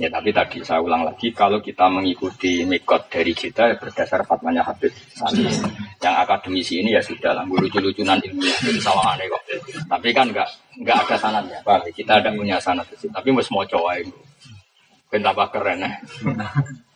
Ya 0.00 0.08
tapi 0.08 0.32
tadi 0.32 0.64
saya 0.64 0.80
ulang 0.80 1.04
lagi 1.04 1.28
kalau 1.28 1.60
kita 1.60 1.84
mengikuti 1.92 2.64
mikot 2.64 3.12
dari 3.12 3.36
kita 3.36 3.68
ya 3.68 3.76
berdasar 3.76 4.24
fatwanya 4.24 4.64
Habib 4.64 4.88
Salis 5.12 5.60
yang 6.00 6.16
akademisi 6.24 6.80
ini 6.80 6.96
ya 6.96 7.04
sudah 7.04 7.36
lah 7.36 7.44
lucu-lucunan 7.44 8.16
ilmiah 8.24 8.56
itu 8.64 8.80
salah 8.80 9.12
aneh 9.12 9.28
kok. 9.28 9.44
Tapi 9.92 10.08
kan 10.16 10.32
nggak 10.32 10.48
nggak 10.80 10.96
ada 11.04 11.16
sanatnya, 11.20 11.60
Pak. 11.60 11.92
Kita 11.92 12.16
ada 12.16 12.32
punya 12.32 12.56
sanat 12.56 12.88
itu. 12.88 13.12
Tapi 13.12 13.28
mau 13.28 13.44
semua 13.44 13.68
cowok 13.68 13.92
itu. 14.00 14.12
Pentapa 15.12 15.52
keren 15.52 15.84
ya. 15.84 15.92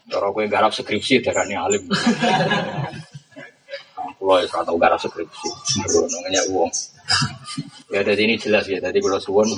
Cara 0.09 0.29
gue 0.33 0.45
garap 0.49 0.73
skripsi 0.73 1.21
darah 1.21 1.45
alim. 1.45 1.85
Kalau 4.17 4.41
ya 4.41 4.49
tahu 4.49 4.81
garap 4.81 4.97
skripsi, 4.97 5.49
namanya 5.93 6.41
uang. 6.49 6.73
Ya 7.93 8.01
jadi 8.01 8.21
ini 8.25 8.41
jelas 8.41 8.65
ya. 8.65 8.81
Jadi 8.81 8.97
kalau 8.97 9.21
suwon 9.21 9.53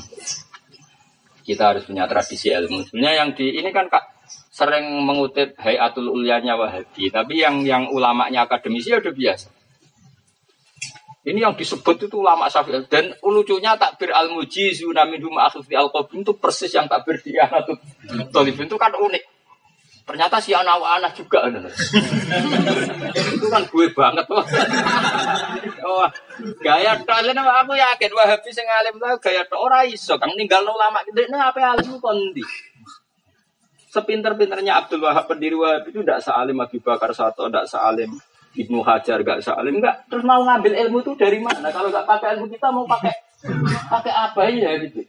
kita 1.47 1.71
harus 1.71 1.87
punya 1.87 2.11
tradisi 2.11 2.51
ilmu. 2.51 2.83
Sebenarnya 2.91 3.15
yang 3.23 3.31
di 3.39 3.55
ini 3.55 3.71
kan 3.71 3.87
kak 3.87 4.03
sering 4.51 5.07
mengutip 5.07 5.55
Hayatul 5.63 6.11
Ulyanya 6.11 6.59
Wahabi, 6.59 7.15
tapi 7.15 7.39
yang 7.39 7.63
yang 7.63 7.87
ulamanya 7.95 8.51
akademisi 8.51 8.91
ya 8.91 8.99
udah 8.99 9.15
biasa. 9.15 9.49
Ini 11.27 11.43
yang 11.43 11.59
disebut 11.59 12.07
itu 12.07 12.23
ulama 12.23 12.47
Syafi'i 12.47 12.87
dan 12.87 13.11
lucunya 13.23 13.75
takbir 13.75 14.15
al 14.15 14.31
mujizuna 14.31 15.03
minhum 15.11 15.35
akhfi 15.39 15.75
al 15.75 15.91
itu 15.91 16.33
persis 16.39 16.71
yang 16.71 16.87
takbir 16.87 17.19
di 17.19 17.35
Anatul 17.35 17.79
itu 18.47 18.77
kan 18.79 18.95
unik. 18.95 19.36
Ternyata 20.07 20.39
si 20.39 20.55
anak-anak 20.55 21.13
juga. 21.19 21.51
itu 23.35 23.47
kan 23.51 23.63
gue 23.67 23.87
banget. 23.91 24.27
oh, 25.83 26.07
gaya 26.63 26.95
kalian 27.03 27.43
aku 27.43 27.75
yakin 27.75 28.11
Wahabi 28.15 28.51
sing 28.55 28.67
alim 28.71 29.03
lah 29.03 29.19
gaya 29.19 29.43
ora 29.59 29.83
iso 29.83 30.15
kang 30.15 30.31
ninggal 30.39 30.63
ulama 30.63 31.03
gede 31.11 31.27
nah 31.27 31.51
apa 31.51 31.75
alim 31.75 31.99
kondi. 31.99 32.47
Sepinter-pinternya 33.91 34.79
Abdul 34.79 35.03
Wahab 35.03 35.27
pendiri 35.27 35.59
Wahab 35.59 35.91
itu 35.91 36.07
tidak 36.07 36.23
sealim 36.23 36.61
Abu 36.63 36.79
Bakar 36.79 37.11
Sato, 37.11 37.51
tidak 37.51 37.67
sealim 37.67 38.15
Ibnu 38.57 38.81
Hajar, 38.87 39.21
gak 39.21 39.43
sealim, 39.45 39.83
enggak. 39.83 40.07
Terus 40.09 40.25
mau 40.25 40.41
ngambil 40.41 40.73
ilmu 40.87 41.05
itu 41.05 41.13
dari 41.19 41.41
mana? 41.41 41.69
Kalau 41.69 41.93
nggak 41.93 42.09
pakai 42.09 42.37
ilmu 42.39 42.47
kita 42.49 42.69
mau 42.73 42.89
pakai 42.89 43.13
pakai 43.93 44.13
apa 44.13 44.41
ya 44.49 44.71
gitu? 44.81 45.05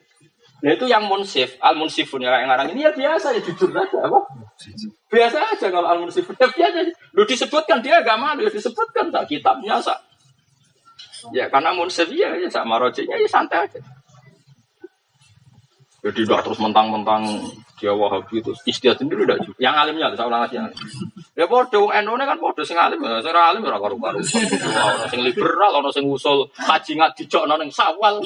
Nah 0.64 0.72
itu 0.74 0.86
yang 0.90 1.06
munsif, 1.06 1.54
al 1.62 1.78
munsifun 1.78 2.26
yang 2.26 2.34
ngarang 2.50 2.74
ini 2.74 2.82
ya 2.88 2.92
biasa 2.92 3.36
ya 3.38 3.42
jujur 3.46 3.70
aja 3.72 4.10
apa? 4.10 4.20
Biasa 5.08 5.38
aja 5.54 5.68
kalau 5.70 5.88
al 5.88 6.02
munsifun 6.02 6.36
ya 6.38 6.50
biasa. 6.50 6.80
Lu 7.14 7.24
disebutkan 7.24 7.80
dia 7.80 8.02
agak 8.02 8.18
malu, 8.18 8.46
ya 8.46 8.52
disebutkan 8.52 9.14
tak 9.14 9.30
kitabnya 9.30 9.78
sak. 9.80 9.98
Ya 11.34 11.50
karena 11.50 11.74
munsif 11.74 12.10
ya, 12.14 12.34
ya 12.38 12.50
sama 12.50 12.78
rojinya 12.82 13.18
ya 13.18 13.30
santai 13.30 13.70
aja. 13.70 13.80
Jadi 16.08 16.20
udah 16.24 16.40
terus 16.46 16.60
mentang-mentang 16.62 17.26
dia 17.82 17.92
wahabi 17.92 18.40
itu 18.40 18.54
istiadat 18.64 19.02
sendiri 19.02 19.26
udah 19.28 19.38
Yang 19.58 19.76
alimnya, 19.76 20.14
saya 20.14 20.30
ulang 20.30 20.46
lagi. 20.46 20.58
Ya 21.38 21.46
bodoh, 21.46 21.94
NU 21.94 22.14
kan 22.18 22.42
bodoh 22.42 22.66
sing 22.66 22.74
alim, 22.74 22.98
ya. 22.98 23.22
saya 23.22 23.54
alim 23.54 23.62
ora 23.62 23.78
karu-karu. 23.78 24.26
Ono 24.26 25.06
sing 25.06 25.22
liberal, 25.22 25.70
ono 25.70 25.94
sing 25.94 26.10
usul 26.10 26.50
kaji 26.58 26.98
nggak 26.98 27.14
dijokno 27.14 27.62
ning 27.62 27.70
sawal. 27.70 28.18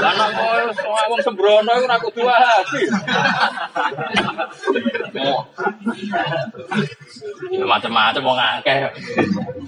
Lah 0.00 0.12
nek 0.16 0.30
kowe 0.40 0.60
wong 1.12 1.20
sembrono 1.20 1.68
iku 1.76 1.84
ora 1.84 2.00
kudu 2.00 2.22
hati. 2.24 2.82
Ya 7.52 7.64
macam-macam 7.68 8.22
wong 8.24 8.38
akeh. 8.40 8.78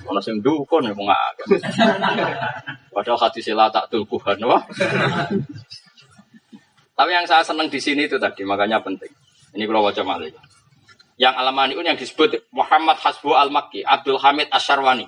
Ono 0.08 0.20
sing 0.24 0.40
dukun 0.40 0.88
ya 0.88 0.96
wong 0.96 1.12
akeh. 1.12 1.60
Padahal 2.88 3.20
hati 3.20 3.44
sila 3.44 3.68
tak 3.68 3.92
tulkuhan, 3.92 4.40
wah. 4.48 4.64
Tapi 6.96 7.10
yang 7.12 7.28
saya 7.28 7.44
senang 7.44 7.68
di 7.68 7.76
sini 7.76 8.08
itu 8.08 8.16
tadi, 8.16 8.48
makanya 8.48 8.80
penting. 8.80 9.12
Ini 9.52 9.68
kalau 9.68 9.84
wajah 9.84 10.08
malik. 10.08 10.32
Yang 11.20 11.34
Alamani 11.38 11.72
yang 11.80 11.98
disebut 11.98 12.48
Muhammad 12.50 12.96
Hasbu 12.98 13.36
Al-Makki, 13.36 13.84
Abdul 13.84 14.18
Hamid 14.18 14.48
Asyarwani. 14.48 15.06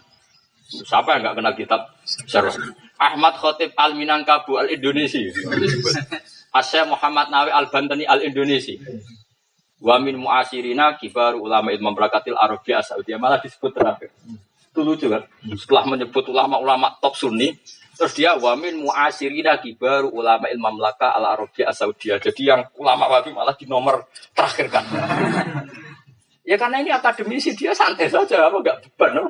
Siapa 0.64 1.16
yang 1.16 1.20
nggak 1.24 1.36
kenal 1.36 1.54
kitab 1.56 1.80
Asyarwani? 2.28 2.76
Ahmad 3.00 3.34
Khotib 3.36 3.74
Al-Minangkabu 3.74 4.56
Al-Indonesia. 4.60 5.32
Asya 6.54 6.86
Muhammad 6.86 7.34
Nawi 7.34 7.50
Al-Bantani 7.50 8.06
Al-Indonesia. 8.06 8.78
Wa 9.82 9.98
min 9.98 10.16
muasirina 10.16 10.94
kibar 10.96 11.34
ulama 11.34 11.74
ilmu 11.74 11.92
berakatil 11.92 12.38
Arabia 12.38 12.80
Saudi 12.80 13.12
malah 13.18 13.42
disebut 13.42 13.74
terakhir. 13.74 14.14
Itu 14.70 14.80
lucu 14.86 15.10
kan? 15.10 15.26
Setelah 15.58 15.84
menyebut 15.90 16.24
ulama-ulama 16.30 16.94
top 17.02 17.18
sunni, 17.18 17.52
terus 17.98 18.14
dia 18.16 18.38
wamin 18.38 18.80
muasirina 18.80 19.58
kibar 19.58 20.06
ulama 20.06 20.46
ilmu 20.48 20.78
melaka 20.78 21.12
al 21.12 21.36
Arabia 21.36 21.74
Saudi. 21.74 22.14
Jadi 22.14 22.42
yang 22.48 22.64
ulama 22.78 23.10
wabi 23.10 23.34
malah 23.34 23.58
di 23.58 23.66
nomor 23.66 24.08
terakhir 24.32 24.70
kan. 24.70 24.84
Ya 26.44 26.61
karena 26.61 26.85
ini 26.85 26.92
akademisi 26.92 27.57
dia 27.57 27.72
santai 27.72 28.12
saja, 28.12 28.52
apa 28.52 28.57
enggak 28.61 28.85
beban, 28.85 29.11
no? 29.16 29.24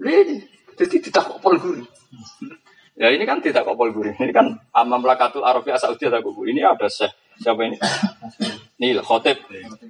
Ini 0.00 0.40
jadi 0.76 0.96
tidak 1.00 1.24
kopol 1.28 1.60
guri. 1.60 1.84
Ya 2.96 3.12
ini 3.12 3.28
kan 3.28 3.44
tidak 3.44 3.68
kopol 3.68 3.92
guri. 3.92 4.16
Ini 4.16 4.32
kan 4.32 4.56
Amam 4.72 5.04
Lakatul 5.04 5.44
Arabia 5.44 5.76
Saudi 5.76 6.08
ada 6.08 6.24
guru. 6.24 6.48
Ini 6.48 6.64
ada 6.64 6.88
syekh 6.88 7.12
siapa 7.40 7.68
ini? 7.68 7.76
Nil 8.80 9.00
Khotib 9.04 9.36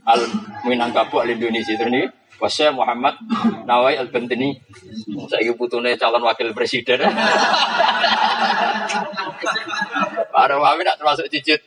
Al 0.06 0.26
Minangkabau 0.66 1.22
Al 1.22 1.30
Indonesia 1.30 1.78
ini 1.86 2.06
Wasya 2.42 2.74
Muhammad 2.74 3.18
Nawai 3.66 3.98
Al 3.98 4.10
Bentini 4.10 4.54
saya 5.30 5.54
putune 5.54 5.94
calon 5.94 6.22
wakil 6.26 6.50
presiden. 6.54 7.02
Ada 10.36 10.54
wawi 10.58 10.82
nak 10.86 10.98
termasuk 10.98 11.30
cicit. 11.30 11.62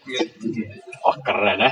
Oh 1.04 1.16
keren 1.24 1.64
ya. 1.64 1.72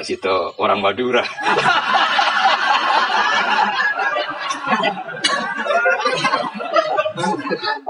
Situ 0.00 0.56
orang 0.56 0.80
Madura. 0.80 1.20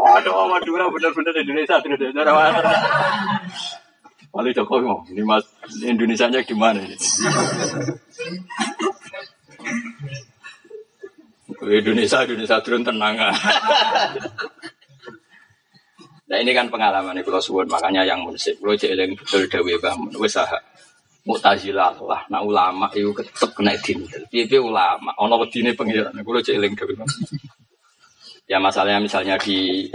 Aduh, 0.03 0.51
Madura 0.51 0.85
benar-benar 0.91 1.35
Indonesia, 1.39 1.79
Indonesia. 1.79 2.23
Wali 4.33 4.51
Jokowi 4.57 4.89
mau, 4.89 5.05
ini 5.13 5.23
mas 5.23 5.45
Indonesia-nya 5.85 6.41
gimana 6.43 6.81
ini? 6.81 6.97
Indonesia, 11.63 12.25
Indonesia 12.25 12.59
turun 12.65 12.83
tenang. 12.83 13.15
nah 16.33 16.41
ini 16.41 16.57
kan 16.57 16.73
pengalaman 16.73 17.21
kalau 17.21 17.45
suwun 17.45 17.69
makanya 17.69 18.09
yang 18.09 18.25
munsip 18.25 18.57
kalau 18.57 18.73
jeeling 18.73 19.13
betul 19.13 19.45
dewi 19.53 19.77
bangun 19.77 20.09
wes 20.17 20.33
sah 20.33 20.49
mutazilah 21.23 21.95
lah. 22.03 22.23
Nah 22.31 22.43
ulama 22.43 22.91
itu 22.95 23.15
tetap 23.15 23.55
kena 23.55 23.75
din. 23.79 24.03
Piye 24.31 24.59
ulama? 24.59 25.15
Ono 25.23 25.39
wedine 25.39 25.73
pengiran 25.73 26.15
kalau 26.15 26.43
jeeling 26.43 26.75
dewi 26.75 26.95
ya 28.51 28.59
masalahnya 28.59 29.01
misalnya 29.01 29.39
di 29.39 29.89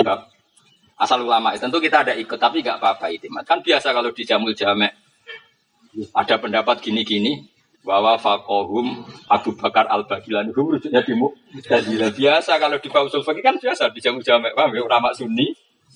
asal 0.97 1.21
ulama 1.21 1.53
tentu 1.53 1.77
kita 1.77 2.01
ada 2.01 2.13
ikut 2.17 2.39
tapi 2.39 2.65
gak 2.65 2.81
apa-apa 2.81 3.11
itu 3.13 3.29
kan 3.45 3.61
biasa 3.61 3.93
kalau 3.93 4.09
di 4.09 4.23
jamul 4.25 4.55
jamek 4.55 4.97
ada 6.15 6.35
pendapat 6.41 6.81
gini-gini 6.81 7.45
bahwa 7.85 8.19
fakohum 8.19 9.05
Abu 9.31 9.55
Bakar 9.55 9.87
al 9.87 10.03
Bagilani 10.03 10.51
itu 10.51 10.59
rujuknya 10.59 10.99
di 11.07 11.15
Mu'tazilah. 11.15 12.11
Biasa 12.11 12.59
kalau 12.59 12.83
di 12.83 12.91
Pausul 12.91 13.23
Fakih 13.23 13.39
kan 13.39 13.55
biasa 13.55 13.95
di 13.95 14.03
jamu 14.03 14.19
jamek 14.19 14.51
paham 14.51 14.75
ya? 14.75 14.83
Ulama 14.83 15.15
Sunni 15.15 15.55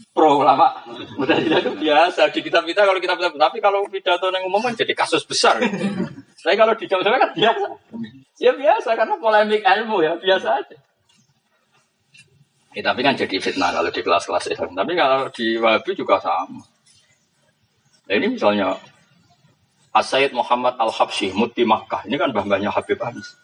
pro 0.10 0.42
Mu'tazilah 0.42 1.60
itu 1.62 1.72
biasa 1.78 2.34
di 2.34 2.40
kitab 2.42 2.66
kita 2.66 2.82
kalau 2.84 3.00
kitab 3.00 3.22
kita 3.22 3.38
tapi 3.38 3.58
kalau 3.62 3.86
pidato 3.88 4.28
yang 4.34 4.44
umum 4.50 4.62
kan 4.62 4.74
jadi 4.74 4.94
kasus 4.98 5.24
besar. 5.24 5.62
Tapi 6.42 6.56
kalau 6.58 6.74
di 6.74 6.86
jamek 6.90 7.06
kan 7.06 7.32
biasa. 7.38 7.68
Ya 8.42 8.52
biasa 8.58 8.98
karena 8.98 9.16
polemik 9.22 9.62
ilmu 9.62 10.02
ya 10.02 10.18
biasa 10.18 10.48
aja. 10.62 10.78
Ya, 12.72 12.82
tapi 12.88 13.04
kan 13.04 13.20
jadi 13.20 13.36
fitnah 13.36 13.76
kalau 13.76 13.92
di 13.92 14.00
kelas-kelas 14.00 14.48
Islam 14.48 14.72
tapi 14.74 14.96
kalau 14.96 15.28
di 15.30 15.60
Wahabi 15.60 15.92
juga 15.92 16.24
sama. 16.24 16.64
Nah 18.08 18.14
ini 18.16 18.40
misalnya 18.40 18.80
Asyid 19.92 20.32
Muhammad 20.32 20.80
Al-Habsyi, 20.80 21.36
Muti 21.36 21.68
Makkah. 21.68 22.08
Ini 22.08 22.16
kan 22.16 22.32
bambanya 22.32 22.72
Habib 22.72 22.96
Anis. 23.04 23.36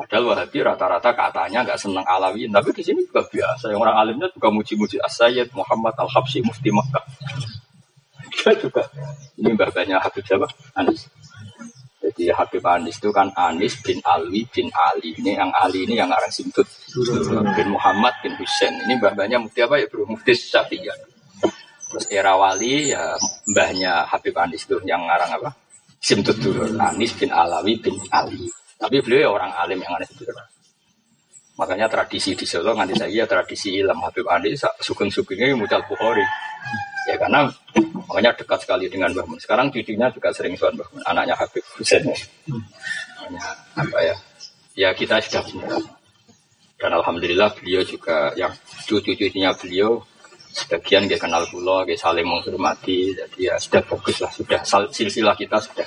Padahal 0.00 0.32
Wahabi 0.32 0.58
rata-rata 0.64 1.12
katanya 1.12 1.60
nggak 1.60 1.76
senang 1.76 2.08
alawi, 2.08 2.48
tapi 2.48 2.72
di 2.72 2.80
sini 2.80 3.04
juga 3.04 3.20
biasa. 3.20 3.68
Yang 3.68 3.80
orang 3.84 3.96
alimnya 4.00 4.32
juga 4.32 4.48
muji-muji 4.48 4.96
Asyid 4.96 5.52
Muhammad 5.52 5.92
Al-Habsyi, 5.92 6.40
Mufti 6.40 6.72
Makkah. 6.72 7.04
Dia 8.32 8.56
juga 8.56 8.88
ini 9.36 9.52
bambanya 9.52 10.00
Habib 10.00 10.24
siapa? 10.24 10.48
Anis. 10.72 11.04
Jadi 12.00 12.32
Habib 12.32 12.64
Anis 12.64 12.96
itu 12.96 13.12
kan 13.12 13.28
Anis 13.36 13.76
bin 13.84 14.00
Alwi 14.00 14.48
bin 14.48 14.72
Ali. 14.72 15.12
Ini 15.20 15.36
yang 15.36 15.52
Ali 15.52 15.84
ini 15.84 16.00
yang 16.00 16.08
orang 16.08 16.32
Simtut. 16.32 16.64
Bin 17.52 17.68
Muhammad 17.68 18.16
bin 18.24 18.32
Hussein. 18.40 18.80
Ini 18.88 18.96
bambanya 18.96 19.36
Mufti 19.36 19.60
apa 19.60 19.76
ya 19.76 19.84
bro? 19.84 20.08
Mufti 20.08 20.32
Syafi'iyah. 20.32 20.96
Terus 21.92 22.06
era 22.08 22.40
wali 22.40 22.88
ya 22.88 23.20
mbahnya 23.52 24.08
Habib 24.08 24.32
Anis 24.40 24.64
tuh 24.64 24.80
yang 24.88 25.04
ngarang 25.04 25.36
apa? 25.44 25.52
Simtut 26.00 26.40
dulu 26.40 26.64
Anis 26.80 27.12
bin 27.20 27.28
Alawi 27.28 27.76
bin 27.76 28.00
Ali. 28.08 28.48
Tapi 28.80 28.96
beliau 29.04 29.20
ya 29.20 29.30
orang 29.36 29.52
alim 29.60 29.78
yang 29.84 29.92
Anis 30.00 30.08
itu. 30.16 30.24
Makanya 31.60 31.92
tradisi 31.92 32.32
di 32.32 32.48
Solo 32.48 32.72
nanti 32.72 32.96
saya 32.96 33.28
tradisi 33.28 33.76
ilmu 33.76 34.00
Habib 34.08 34.24
Anis 34.32 34.64
sugeng-sugengnya 34.80 35.52
mucal 35.52 35.84
Bukhari. 35.84 36.24
Ya 37.04 37.20
karena 37.20 37.44
makanya 38.08 38.32
dekat 38.32 38.64
sekali 38.64 38.88
dengan 38.88 39.12
Mbah. 39.12 39.36
Sekarang 39.36 39.68
cucunya 39.68 40.08
juga 40.08 40.32
sering 40.32 40.56
suan 40.56 40.72
Mbah 40.80 40.88
anaknya 41.04 41.36
Habib 41.36 41.60
Husain. 41.76 42.08
Makanya 42.08 43.44
apa 43.76 43.98
ya? 44.00 44.16
Ya 44.72 44.88
kita 44.96 45.20
sudah 45.20 45.44
punya. 45.44 45.76
Dan 46.80 46.96
alhamdulillah 46.96 47.52
beliau 47.60 47.84
juga 47.84 48.32
yang 48.40 48.56
cucu-cucunya 48.88 49.52
beliau 49.52 50.00
sebagian 50.50 51.04
dia 51.04 51.20
kenal 51.20 51.44
pulau, 51.52 51.84
dia 51.84 51.94
saling 51.94 52.24
menghormati, 52.24 53.12
jadi 53.12 53.38
ya 53.52 53.54
sudah 53.60 53.84
fokus 53.84 54.24
lah, 54.24 54.32
sudah 54.32 54.60
silsilah 54.88 55.36
kita 55.36 55.60
sudah. 55.60 55.84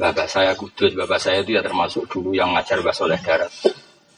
Bapak 0.00 0.32
saya 0.32 0.56
kudus, 0.56 0.96
bapak 0.96 1.20
saya 1.20 1.44
itu 1.44 1.52
ya 1.52 1.60
termasuk 1.60 2.08
dulu 2.08 2.32
yang 2.32 2.56
ngajar 2.56 2.80
bahasa 2.80 3.04
oleh 3.04 3.20
darat. 3.20 3.52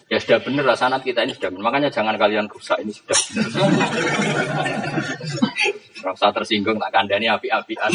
Ya 0.06 0.22
sudah 0.22 0.38
benar 0.38 0.62
lah 0.62 0.78
sanat 0.78 1.02
kita 1.02 1.26
ini 1.26 1.34
sudah 1.34 1.50
benar. 1.50 1.74
Makanya 1.74 1.90
jangan 1.90 2.14
kalian 2.14 2.46
rusak 2.46 2.78
ini 2.86 2.94
sudah 2.94 3.18
benar. 3.18 3.50
Rasa 6.06 6.30
tersinggung 6.30 6.78
tak 6.78 6.94
kandani 6.94 7.26
api-apian. 7.26 7.90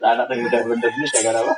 Sanat 0.00 0.32
yang 0.32 0.40
sudah 0.48 0.60
benar 0.64 0.88
ini 0.88 1.06
gara 1.20 1.40
apa? 1.44 1.54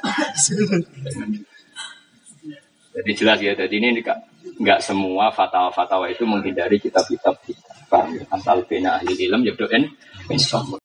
Jadi 2.97 3.12
jelas 3.15 3.39
ya, 3.39 3.53
jadi 3.55 3.75
ini 3.79 4.03
nggak 4.03 4.81
semua 4.83 5.31
fatwa-fatwa 5.31 6.11
itu 6.11 6.27
menghindari 6.27 6.83
kitab-kitab 6.83 7.39
kita. 7.47 7.71
Paham 7.87 8.19
ya? 8.19 8.27
Asal 8.35 8.67
bina 8.67 8.99
ahli 8.99 9.15
ilm 9.31 9.47
ya 9.47 9.55
doen 9.55 9.87